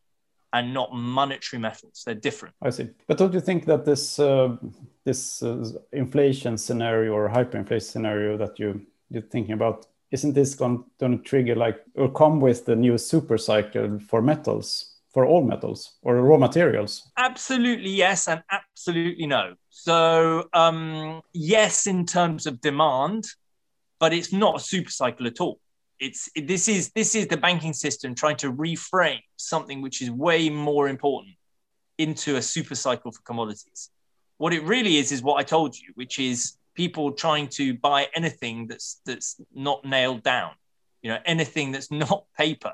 and 0.53 0.73
not 0.73 0.93
monetary 0.93 1.59
metals. 1.59 2.03
They're 2.05 2.15
different. 2.15 2.55
I 2.61 2.69
see. 2.69 2.89
But 3.07 3.17
don't 3.17 3.33
you 3.33 3.41
think 3.41 3.65
that 3.65 3.85
this 3.85 4.19
uh, 4.19 4.57
this 5.05 5.41
uh, 5.43 5.69
inflation 5.93 6.57
scenario 6.57 7.13
or 7.13 7.29
hyperinflation 7.29 7.81
scenario 7.81 8.37
that 8.37 8.59
you 8.59 8.85
you're 9.09 9.23
thinking 9.23 9.53
about 9.53 9.87
isn't 10.11 10.33
this 10.33 10.55
going, 10.55 10.83
going 10.99 11.17
to 11.17 11.23
trigger 11.23 11.55
like 11.55 11.81
or 11.95 12.11
come 12.11 12.41
with 12.41 12.65
the 12.65 12.75
new 12.75 12.97
super 12.97 13.37
cycle 13.37 13.99
for 13.99 14.21
metals 14.21 14.87
for 15.13 15.25
all 15.25 15.43
metals 15.43 15.97
or 16.01 16.21
raw 16.21 16.37
materials? 16.37 17.11
Absolutely 17.17 17.89
yes, 17.89 18.27
and 18.27 18.41
absolutely 18.49 19.27
no. 19.27 19.55
So 19.69 20.47
um, 20.53 21.21
yes, 21.33 21.87
in 21.87 22.05
terms 22.05 22.45
of 22.45 22.61
demand, 22.61 23.27
but 23.99 24.13
it's 24.13 24.33
not 24.33 24.57
a 24.57 24.59
super 24.59 24.89
cycle 24.89 25.27
at 25.27 25.41
all 25.41 25.59
it's 26.01 26.29
this 26.35 26.67
is 26.67 26.91
this 26.93 27.13
is 27.13 27.27
the 27.27 27.37
banking 27.37 27.73
system 27.73 28.15
trying 28.15 28.35
to 28.37 28.51
reframe 28.51 29.21
something 29.37 29.81
which 29.81 30.01
is 30.01 30.09
way 30.09 30.49
more 30.49 30.89
important 30.89 31.35
into 31.99 32.37
a 32.37 32.41
super 32.41 32.73
cycle 32.73 33.11
for 33.11 33.21
commodities. 33.21 33.91
What 34.37 34.51
it 34.51 34.63
really 34.63 34.97
is 34.97 35.11
is 35.11 35.21
what 35.21 35.39
I 35.39 35.43
told 35.43 35.77
you, 35.77 35.91
which 35.93 36.17
is 36.17 36.57
people 36.73 37.11
trying 37.11 37.47
to 37.49 37.75
buy 37.75 38.07
anything 38.15 38.65
that's 38.65 38.99
that's 39.05 39.39
not 39.53 39.85
nailed 39.85 40.23
down, 40.23 40.53
you 41.03 41.11
know, 41.11 41.19
anything 41.23 41.71
that's 41.71 41.91
not 42.05 42.25
paper. 42.35 42.73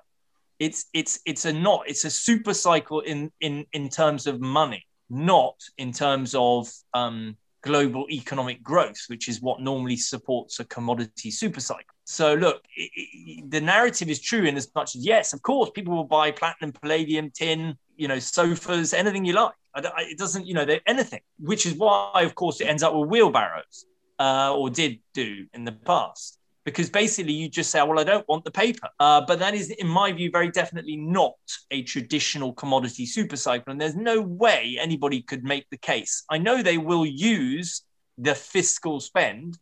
It's 0.57 0.85
it's 0.93 1.19
it's 1.25 1.43
a 1.43 1.51
not 1.51 1.83
it's 1.85 2.05
a 2.05 2.09
super 2.09 2.53
cycle 2.53 3.01
in 3.01 3.29
in 3.41 3.65
in 3.73 3.89
terms 3.89 4.25
of 4.25 4.39
money, 4.39 4.85
not 5.09 5.61
in 5.77 5.91
terms 5.91 6.33
of 6.33 6.71
um, 6.93 7.35
global 7.67 8.06
economic 8.10 8.63
growth, 8.63 9.01
which 9.08 9.27
is 9.27 9.41
what 9.41 9.62
normally 9.62 9.97
supports 9.97 10.60
a 10.60 10.65
commodity 10.65 11.32
super 11.32 11.60
cycle. 11.60 11.95
So, 12.06 12.34
look, 12.34 12.63
it, 12.75 12.89
it, 12.95 13.51
the 13.51 13.62
narrative 13.62 14.10
is 14.10 14.19
true 14.21 14.45
in 14.45 14.56
as 14.56 14.67
much 14.73 14.95
as 14.95 15.06
yes, 15.06 15.34
of 15.34 15.41
course, 15.41 15.69
people 15.77 15.93
will 15.95 16.12
buy 16.19 16.32
platinum, 16.32 16.71
palladium, 16.71 17.32
tin, 17.32 17.77
you 17.97 18.08
know, 18.08 18.19
sofas, 18.19 18.93
anything 18.93 19.25
you 19.25 19.34
like. 19.34 19.53
I, 19.75 19.82
it 20.12 20.17
doesn't, 20.17 20.47
you 20.47 20.53
know, 20.53 20.65
anything, 20.88 21.21
which 21.39 21.65
is 21.65 21.73
why, 21.73 22.23
of 22.23 22.34
course, 22.34 22.62
it 22.62 22.65
ends 22.65 22.84
up 22.84 22.93
with 22.95 23.10
wheelbarrows 23.10 23.86
uh, 24.19 24.56
or 24.56 24.69
did 24.69 24.99
do 25.13 25.45
in 25.53 25.65
the 25.65 25.71
past. 25.71 26.37
Because 26.67 26.89
basically, 26.89 27.32
you 27.32 27.49
just 27.49 27.71
say, 27.71 27.82
well, 27.82 27.97
I 27.97 28.03
don't 28.03 28.27
want 28.27 28.43
the 28.43 28.51
paper. 28.51 28.89
Uh, 28.99 29.21
but 29.25 29.39
that 29.39 29.53
is, 29.53 29.69
in 29.69 29.88
my 29.88 30.12
view, 30.12 30.30
very 30.30 30.51
definitely 30.51 30.97
not 30.97 31.36
a 31.71 31.82
traditional 31.84 32.51
commodity 32.51 33.06
super 33.06 33.38
cycle. 33.38 33.71
And 33.71 33.80
there's 33.80 33.95
no 33.95 34.19
way 34.21 34.77
anybody 34.80 35.21
could 35.21 35.45
make 35.45 35.65
the 35.71 35.77
case. 35.77 36.25
I 36.30 36.38
know 36.38 36.62
they 36.62 36.77
will 36.77 37.06
use 37.06 37.84
the 38.17 38.36
fiscal 38.36 38.99
spend. 38.99 39.58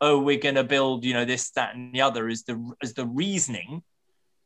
Oh, 0.00 0.18
we're 0.20 0.38
going 0.38 0.54
to 0.54 0.64
build, 0.64 1.04
you 1.04 1.12
know, 1.12 1.26
this, 1.26 1.50
that, 1.50 1.74
and 1.74 1.92
the 1.94 2.00
other 2.00 2.28
as 2.28 2.44
the 2.44 2.72
as 2.82 2.94
the 2.94 3.06
reasoning 3.06 3.82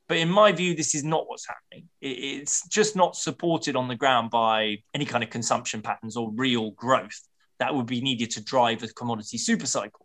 but 0.08 0.18
in 0.18 0.28
my 0.28 0.52
view, 0.52 0.74
this 0.74 0.94
is 0.94 1.04
not 1.04 1.26
what's 1.26 1.46
happening. 1.46 1.88
It's 2.02 2.68
just 2.68 2.96
not 2.96 3.16
supported 3.16 3.76
on 3.76 3.88
the 3.88 3.94
ground 3.94 4.30
by 4.30 4.82
any 4.92 5.06
kind 5.06 5.24
of 5.24 5.30
consumption 5.30 5.80
patterns 5.80 6.18
or 6.18 6.30
real 6.34 6.72
growth 6.72 7.18
that 7.62 7.74
would 7.74 7.86
be 7.86 8.00
needed 8.00 8.30
to 8.32 8.42
drive 8.42 8.82
a 8.82 8.88
commodity 8.88 9.38
super 9.38 9.66
cycle. 9.66 10.04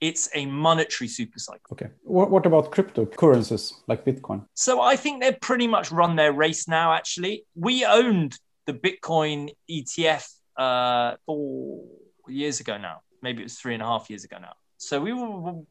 It's 0.00 0.28
a 0.34 0.46
monetary 0.46 1.08
super 1.08 1.38
cycle. 1.38 1.72
Okay. 1.72 1.88
What, 2.02 2.30
what 2.30 2.46
about 2.46 2.70
cryptocurrencies 2.70 3.74
like 3.88 4.04
Bitcoin? 4.04 4.44
So 4.54 4.80
I 4.80 4.94
think 4.96 5.22
they've 5.22 5.40
pretty 5.40 5.66
much 5.66 5.90
run 5.90 6.14
their 6.16 6.32
race 6.32 6.68
now, 6.68 6.92
actually. 6.92 7.44
We 7.54 7.84
owned 7.84 8.38
the 8.66 8.74
Bitcoin 8.74 9.50
ETF 9.68 10.28
uh, 10.56 11.16
four 11.26 11.84
years 12.28 12.60
ago 12.60 12.78
now. 12.78 13.00
Maybe 13.22 13.40
it 13.42 13.46
was 13.46 13.58
three 13.58 13.74
and 13.74 13.82
a 13.82 13.86
half 13.86 14.08
years 14.08 14.24
ago 14.24 14.36
now. 14.40 14.52
So 14.76 15.00
we 15.00 15.12
were, 15.12 15.62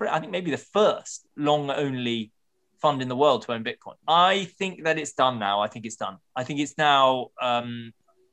I 0.00 0.18
think, 0.18 0.32
maybe 0.32 0.50
the 0.50 0.56
first 0.56 1.26
long 1.36 1.70
only 1.70 2.32
fund 2.80 3.02
in 3.02 3.08
the 3.08 3.16
world 3.16 3.42
to 3.42 3.52
own 3.52 3.64
Bitcoin. 3.64 3.94
I 4.06 4.44
think 4.58 4.84
that 4.84 4.98
it's 4.98 5.12
done 5.12 5.38
now. 5.38 5.60
I 5.60 5.68
think 5.68 5.84
it's 5.84 5.96
done. 5.96 6.18
I 6.34 6.44
think 6.44 6.60
it's 6.60 6.76
now, 6.78 7.28
um, 7.40 7.92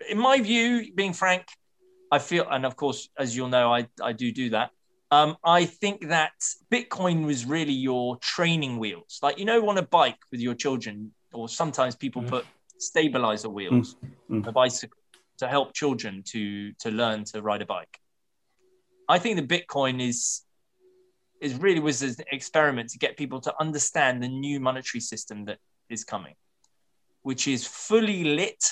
in 0.10 0.17
my 0.17 0.39
view, 0.39 0.91
being 0.93 1.13
frank, 1.13 1.45
I 2.12 2.19
feel, 2.19 2.47
and 2.49 2.65
of 2.65 2.75
course, 2.75 3.10
as 3.17 3.36
you'll 3.36 3.49
know, 3.49 3.73
I, 3.73 3.88
I 4.01 4.13
do 4.13 4.31
do 4.31 4.51
that. 4.51 4.71
Um, 5.11 5.37
I 5.43 5.65
think 5.65 6.07
that 6.07 6.33
Bitcoin 6.71 7.25
was 7.25 7.45
really 7.45 7.73
your 7.73 8.17
training 8.17 8.79
wheels. 8.79 9.19
Like, 9.21 9.37
you 9.37 9.45
know, 9.45 9.69
on 9.69 9.77
a 9.77 9.83
bike 9.83 10.17
with 10.31 10.41
your 10.41 10.55
children, 10.55 11.11
or 11.31 11.47
sometimes 11.47 11.95
people 11.95 12.21
mm. 12.21 12.29
put 12.29 12.45
stabilizer 12.77 13.49
wheels 13.49 13.95
mm. 14.29 14.41
mm. 14.41 14.47
a 14.47 14.51
bicycle 14.51 14.97
to 15.37 15.47
help 15.47 15.73
children 15.73 16.23
to 16.25 16.71
to 16.73 16.89
learn 16.91 17.23
to 17.25 17.41
ride 17.41 17.61
a 17.61 17.65
bike. 17.65 17.99
I 19.07 19.19
think 19.19 19.35
that 19.37 19.47
Bitcoin 19.47 20.01
is 20.01 20.41
is 21.41 21.53
really 21.55 21.79
was 21.79 22.01
an 22.01 22.15
experiment 22.31 22.89
to 22.89 22.97
get 22.97 23.17
people 23.17 23.41
to 23.41 23.53
understand 23.59 24.23
the 24.23 24.27
new 24.27 24.59
monetary 24.59 25.01
system 25.01 25.45
that 25.45 25.59
is 25.89 26.03
coming, 26.03 26.33
which 27.21 27.47
is 27.47 27.67
fully 27.67 28.23
lit, 28.23 28.63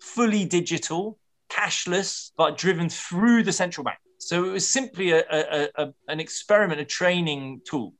fully 0.00 0.44
digital, 0.44 1.18
cashless, 1.50 2.30
but 2.36 2.56
driven 2.56 2.88
through 2.88 3.42
the 3.42 3.52
central 3.52 3.84
bank. 3.84 3.98
So 4.26 4.44
it 4.44 4.50
was 4.50 4.68
simply 4.68 5.12
a, 5.12 5.22
a, 5.30 5.68
a, 5.76 5.94
an 6.08 6.18
experiment, 6.18 6.80
a 6.80 6.84
training 6.84 7.60
tool 7.64 7.94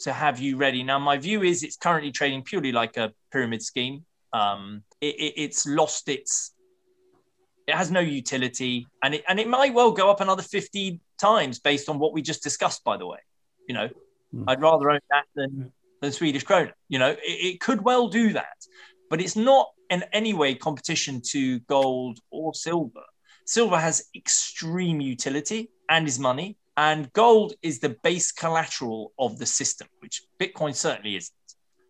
to 0.00 0.12
have 0.12 0.40
you 0.40 0.56
ready. 0.56 0.82
Now, 0.82 0.98
my 0.98 1.16
view 1.16 1.44
is 1.44 1.62
it's 1.62 1.76
currently 1.76 2.10
trading 2.10 2.42
purely 2.42 2.72
like 2.72 2.96
a 2.96 3.12
pyramid 3.30 3.62
scheme. 3.62 4.04
Um, 4.32 4.82
it, 5.00 5.14
it, 5.14 5.34
it's 5.36 5.68
lost 5.68 6.08
its, 6.08 6.54
it 7.68 7.76
has 7.76 7.88
no 7.88 8.00
utility, 8.00 8.88
and 9.04 9.14
it, 9.14 9.22
and 9.28 9.38
it 9.38 9.46
might 9.46 9.72
well 9.72 9.92
go 9.92 10.10
up 10.10 10.20
another 10.20 10.42
50 10.42 10.98
times 11.20 11.60
based 11.60 11.88
on 11.88 12.00
what 12.00 12.12
we 12.12 12.20
just 12.20 12.42
discussed, 12.42 12.82
by 12.82 12.96
the 12.96 13.06
way. 13.06 13.18
You 13.68 13.76
know, 13.76 13.88
mm. 14.34 14.44
I'd 14.48 14.60
rather 14.60 14.90
own 14.90 14.98
that 15.10 15.26
than 15.36 15.70
than 16.00 16.10
Swedish 16.10 16.44
krona. 16.44 16.72
You 16.88 16.98
know, 16.98 17.10
it, 17.10 17.20
it 17.22 17.60
could 17.60 17.80
well 17.82 18.08
do 18.08 18.32
that, 18.32 18.58
but 19.08 19.20
it's 19.20 19.36
not 19.36 19.68
in 19.88 20.02
any 20.12 20.34
way 20.34 20.56
competition 20.56 21.22
to 21.26 21.60
gold 21.60 22.18
or 22.32 22.54
silver. 22.54 23.04
Silver 23.50 23.78
has 23.78 24.04
extreme 24.14 25.00
utility 25.00 25.70
and 25.88 26.06
is 26.06 26.20
money, 26.20 26.56
and 26.76 27.12
gold 27.12 27.52
is 27.62 27.80
the 27.80 27.96
base 28.04 28.30
collateral 28.30 29.12
of 29.18 29.40
the 29.40 29.44
system, 29.46 29.88
which 29.98 30.22
Bitcoin 30.38 30.72
certainly 30.72 31.16
isn't. 31.16 31.34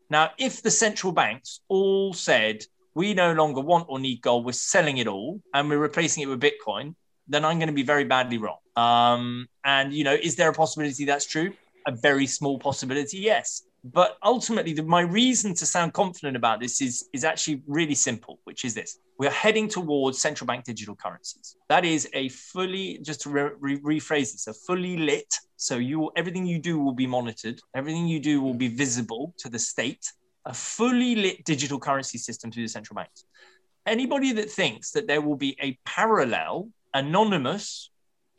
Now, 0.09 0.31
if 0.39 0.63
the 0.63 0.71
central 0.71 1.13
banks 1.13 1.61
all 1.69 2.15
said, 2.15 2.65
we 2.95 3.13
no 3.13 3.35
longer 3.35 3.61
want 3.61 3.89
or 3.91 3.99
need 3.99 4.23
gold, 4.23 4.47
we're 4.47 4.53
selling 4.53 4.97
it 4.97 5.07
all 5.07 5.43
and 5.53 5.69
we're 5.69 5.77
replacing 5.77 6.23
it 6.23 6.31
with 6.31 6.41
Bitcoin, 6.41 6.95
then 7.29 7.45
I'm 7.45 7.59
going 7.59 7.69
to 7.69 7.75
be 7.75 7.83
very 7.83 8.05
badly 8.05 8.39
wrong. 8.39 8.57
Um, 8.75 9.47
and, 9.63 9.93
you 9.93 10.03
know, 10.03 10.15
is 10.15 10.37
there 10.37 10.49
a 10.49 10.55
possibility 10.55 11.05
that's 11.05 11.27
true? 11.27 11.53
a 11.87 11.93
very 11.93 12.27
small 12.27 12.59
possibility, 12.59 13.19
yes. 13.19 13.63
But 13.83 14.19
ultimately, 14.23 14.75
the, 14.75 14.83
my 14.83 15.01
reason 15.01 15.55
to 15.55 15.65
sound 15.65 15.95
confident 15.95 16.37
about 16.37 16.61
this 16.61 16.83
is, 16.83 17.09
is 17.15 17.25
actually 17.25 17.63
really 17.67 17.95
simple, 17.95 18.39
which 18.45 18.65
is 18.65 18.75
this. 18.75 18.99
We're 19.19 19.31
heading 19.31 19.69
towards 19.69 20.21
central 20.21 20.47
bank 20.47 20.65
digital 20.65 20.95
currencies. 20.95 21.57
That 21.69 21.85
is 21.85 22.09
a 22.13 22.29
fully, 22.29 22.99
just 23.03 23.23
to 23.23 23.31
re- 23.31 23.51
re- 23.59 23.81
rephrase 23.81 24.33
this, 24.33 24.47
a 24.47 24.53
fully 24.53 24.99
lit. 24.99 25.35
So 25.57 25.77
you, 25.77 26.11
everything 26.15 26.47
you 26.47 26.59
do 26.59 26.79
will 26.79 26.93
be 26.93 27.07
monitored. 27.07 27.61
Everything 27.75 28.07
you 28.07 28.21
do 28.21 28.43
will 28.43 28.55
be 28.55 28.69
visible 28.69 29.35
to 29.39 29.49
the 29.49 29.59
state. 29.59 30.13
A 30.45 30.53
fully 30.53 31.15
lit 31.15 31.45
digital 31.45 31.79
currency 31.79 32.19
system 32.19 32.51
through 32.51 32.65
the 32.65 32.69
central 32.69 32.97
banks. 32.97 33.25
Anybody 33.87 34.33
that 34.33 34.51
thinks 34.51 34.91
that 34.93 35.07
there 35.07 35.23
will 35.23 35.37
be 35.37 35.57
a 35.63 35.79
parallel, 35.87 36.69
anonymous, 36.93 37.91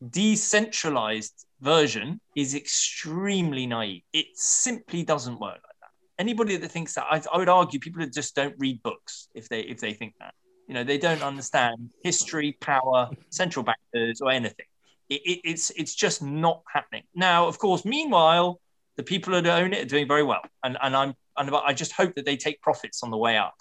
decentralized 0.08 1.46
version 1.62 2.20
is 2.36 2.56
extremely 2.56 3.68
naive. 3.68 4.02
It 4.14 4.28
simply 4.36 5.04
doesn't 5.04 5.40
work 5.40 5.54
like 5.54 5.80
that. 5.82 5.90
Anybody 6.20 6.58
that 6.58 6.72
thinks 6.72 6.96
that, 6.96 7.06
I, 7.10 7.22
I 7.32 7.38
would 7.38 7.50
argue 7.50 7.80
people 7.80 8.02
that 8.02 8.14
just 8.14 8.36
don't 8.36 8.56
read 8.58 8.82
books 8.84 9.30
if 9.34 9.48
they 9.50 9.62
if 9.62 9.80
they 9.80 9.94
think 9.94 10.16
that. 10.20 10.34
You 10.68 10.74
know, 10.74 10.84
they 10.84 10.98
don't 10.98 11.22
understand 11.22 11.90
history, 12.04 12.58
power, 12.62 13.10
central 13.30 13.66
bankers, 13.66 14.22
or 14.22 14.32
anything. 14.32 14.66
It, 15.10 15.22
it, 15.26 15.42
it's 15.44 15.70
it's 15.72 15.96
just 15.96 16.22
not 16.22 16.64
happening. 16.72 17.04
Now, 17.16 17.48
of 17.48 17.58
course, 17.60 17.86
meanwhile, 17.86 18.60
the 18.98 19.04
people 19.04 19.34
that 19.34 19.46
own 19.46 19.74
it 19.74 19.86
are 19.86 19.90
doing 19.90 20.08
very 20.08 20.24
well, 20.24 20.42
and 20.64 20.78
and 20.82 20.96
I'm 20.96 21.14
and 21.38 21.50
I 21.56 21.74
just 21.74 21.92
hope 21.94 22.16
that 22.16 22.26
they 22.26 22.38
take 22.38 22.62
profits 22.62 23.04
on 23.04 23.12
the 23.12 23.18
way 23.18 23.38
up. 23.38 23.56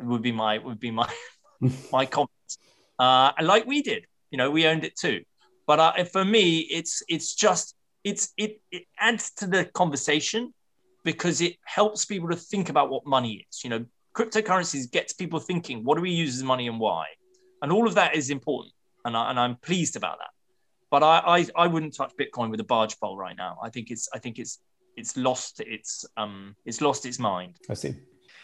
Would 0.00 0.22
be 0.22 0.32
my 0.32 0.58
would 0.58 0.80
be 0.80 0.90
my 0.90 1.12
my 1.92 2.06
comment. 2.06 2.30
Uh, 2.98 3.32
like 3.42 3.66
we 3.66 3.82
did, 3.82 4.06
you 4.30 4.38
know, 4.38 4.50
we 4.50 4.66
owned 4.66 4.84
it 4.84 4.96
too. 4.96 5.22
But 5.66 5.80
uh, 5.80 6.04
for 6.04 6.24
me, 6.24 6.60
it's 6.60 7.02
it's 7.08 7.34
just 7.34 7.74
it's 8.02 8.32
it 8.36 8.60
it 8.70 8.84
adds 8.98 9.30
to 9.36 9.46
the 9.46 9.64
conversation 9.64 10.52
because 11.04 11.40
it 11.40 11.56
helps 11.64 12.04
people 12.04 12.28
to 12.30 12.36
think 12.36 12.68
about 12.68 12.90
what 12.90 13.06
money 13.06 13.46
is. 13.48 13.64
You 13.64 13.70
know, 13.70 13.84
cryptocurrencies 14.14 14.90
gets 14.90 15.12
people 15.12 15.40
thinking, 15.40 15.84
what 15.84 15.96
do 15.96 16.02
we 16.02 16.10
use 16.10 16.36
as 16.36 16.42
money 16.42 16.68
and 16.68 16.78
why? 16.78 17.06
And 17.62 17.72
all 17.72 17.86
of 17.86 17.94
that 17.94 18.14
is 18.14 18.30
important, 18.30 18.74
and 19.04 19.16
I, 19.16 19.30
and 19.30 19.40
I'm 19.40 19.56
pleased 19.56 19.96
about 19.96 20.18
that. 20.18 20.30
But 20.90 21.02
I, 21.02 21.38
I 21.38 21.46
I 21.64 21.66
wouldn't 21.66 21.94
touch 21.94 22.12
Bitcoin 22.20 22.50
with 22.50 22.60
a 22.60 22.64
barge 22.64 22.98
pole 23.00 23.16
right 23.16 23.36
now. 23.36 23.58
I 23.62 23.70
think 23.70 23.90
it's 23.90 24.08
I 24.12 24.18
think 24.18 24.38
it's 24.38 24.60
it's 24.96 25.16
lost 25.16 25.60
its 25.60 26.04
um 26.16 26.56
it's 26.66 26.80
lost 26.80 27.06
its 27.06 27.18
mind. 27.18 27.56
I 27.70 27.74
see. 27.74 27.94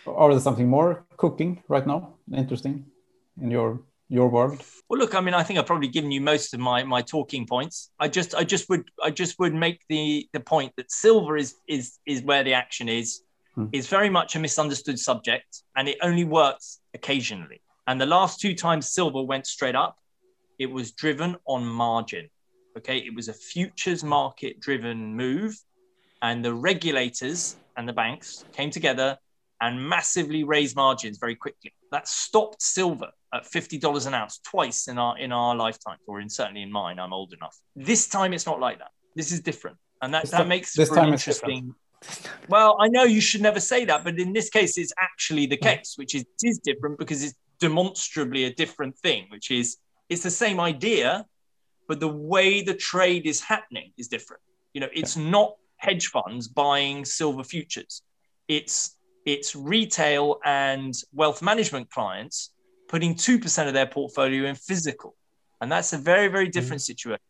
Are 0.06 0.30
there 0.30 0.40
something 0.40 0.68
more 0.68 1.06
cooking 1.18 1.62
right 1.68 1.86
now? 1.86 2.14
Interesting 2.34 2.86
in 3.40 3.50
your 3.50 3.82
your 4.10 4.28
world? 4.28 4.62
Well, 4.88 4.98
look, 4.98 5.14
I 5.14 5.20
mean, 5.20 5.34
I 5.34 5.42
think 5.42 5.58
I've 5.58 5.66
probably 5.66 5.88
given 5.88 6.10
you 6.10 6.20
most 6.20 6.52
of 6.52 6.60
my 6.60 6.82
my 6.82 7.00
talking 7.00 7.46
points. 7.46 7.90
I 7.98 8.08
just, 8.08 8.34
I 8.34 8.44
just 8.44 8.68
would, 8.68 8.90
I 9.02 9.10
just 9.10 9.38
would 9.38 9.54
make 9.54 9.80
the 9.88 10.28
the 10.32 10.40
point 10.40 10.72
that 10.76 10.90
silver 10.90 11.36
is 11.36 11.54
is 11.68 11.98
is 12.04 12.22
where 12.22 12.44
the 12.44 12.52
action 12.52 12.88
is. 12.88 13.22
Hmm. 13.54 13.66
Is 13.72 13.88
very 13.88 14.10
much 14.10 14.36
a 14.36 14.38
misunderstood 14.38 14.98
subject, 14.98 15.62
and 15.76 15.88
it 15.88 15.98
only 16.02 16.24
works 16.24 16.80
occasionally. 16.94 17.60
And 17.88 18.00
the 18.00 18.06
last 18.06 18.40
two 18.40 18.54
times 18.54 18.92
silver 18.92 19.22
went 19.22 19.46
straight 19.46 19.74
up, 19.74 19.98
it 20.60 20.66
was 20.66 20.92
driven 20.92 21.36
on 21.46 21.66
margin. 21.66 22.28
Okay, 22.78 22.98
it 22.98 23.12
was 23.12 23.28
a 23.28 23.32
futures 23.32 24.04
market 24.04 24.60
driven 24.60 25.16
move, 25.16 25.56
and 26.22 26.44
the 26.44 26.54
regulators 26.54 27.56
and 27.76 27.88
the 27.88 27.92
banks 27.92 28.44
came 28.52 28.70
together 28.70 29.18
and 29.60 29.88
massively 29.88 30.44
raised 30.44 30.76
margins 30.76 31.18
very 31.18 31.34
quickly. 31.34 31.72
That 31.92 32.08
stopped 32.08 32.62
silver 32.62 33.10
at 33.32 33.46
fifty 33.46 33.78
dollars 33.78 34.06
an 34.06 34.14
ounce 34.14 34.38
twice 34.38 34.88
in 34.88 34.98
our 34.98 35.18
in 35.18 35.32
our 35.32 35.54
lifetime, 35.54 35.98
or 36.06 36.20
in 36.20 36.28
certainly 36.28 36.62
in 36.62 36.72
mine. 36.72 36.98
I'm 36.98 37.12
old 37.12 37.32
enough. 37.32 37.56
This 37.76 38.08
time 38.08 38.32
it's 38.32 38.46
not 38.46 38.60
like 38.60 38.78
that. 38.78 38.90
This 39.16 39.32
is 39.32 39.40
different, 39.40 39.76
and 40.02 40.14
that, 40.14 40.26
that 40.30 40.46
makes 40.46 40.74
this 40.74 40.90
time 40.90 41.12
interesting. 41.12 41.74
Well, 42.48 42.76
I 42.80 42.88
know 42.88 43.02
you 43.02 43.20
should 43.20 43.42
never 43.42 43.60
say 43.60 43.84
that, 43.84 44.04
but 44.04 44.18
in 44.18 44.32
this 44.32 44.48
case, 44.48 44.78
it's 44.78 44.92
actually 44.98 45.46
the 45.46 45.58
mm. 45.58 45.62
case, 45.62 45.94
which 45.96 46.14
is 46.14 46.24
is 46.42 46.58
different 46.58 46.98
because 46.98 47.22
it's 47.22 47.34
demonstrably 47.58 48.44
a 48.44 48.54
different 48.54 48.96
thing, 48.98 49.26
which 49.28 49.50
is 49.50 49.76
it's 50.08 50.22
the 50.22 50.30
same 50.30 50.58
idea, 50.58 51.26
but 51.88 52.00
the 52.00 52.08
way 52.08 52.62
the 52.62 52.74
trade 52.74 53.26
is 53.26 53.40
happening 53.40 53.92
is 53.98 54.08
different. 54.08 54.42
You 54.72 54.80
know, 54.80 54.88
it's 54.92 55.16
not 55.16 55.56
hedge 55.76 56.06
funds 56.08 56.48
buying 56.48 57.04
silver 57.04 57.44
futures. 57.44 58.02
It's 58.48 58.96
it's 59.24 59.54
retail 59.54 60.40
and 60.44 60.94
wealth 61.12 61.42
management 61.42 61.90
clients 61.90 62.50
putting 62.88 63.14
2% 63.14 63.68
of 63.68 63.74
their 63.74 63.86
portfolio 63.86 64.48
in 64.48 64.54
physical. 64.54 65.14
And 65.60 65.70
that's 65.70 65.92
a 65.92 65.98
very, 65.98 66.28
very 66.28 66.48
different 66.48 66.82
mm. 66.82 66.86
situation. 66.86 67.29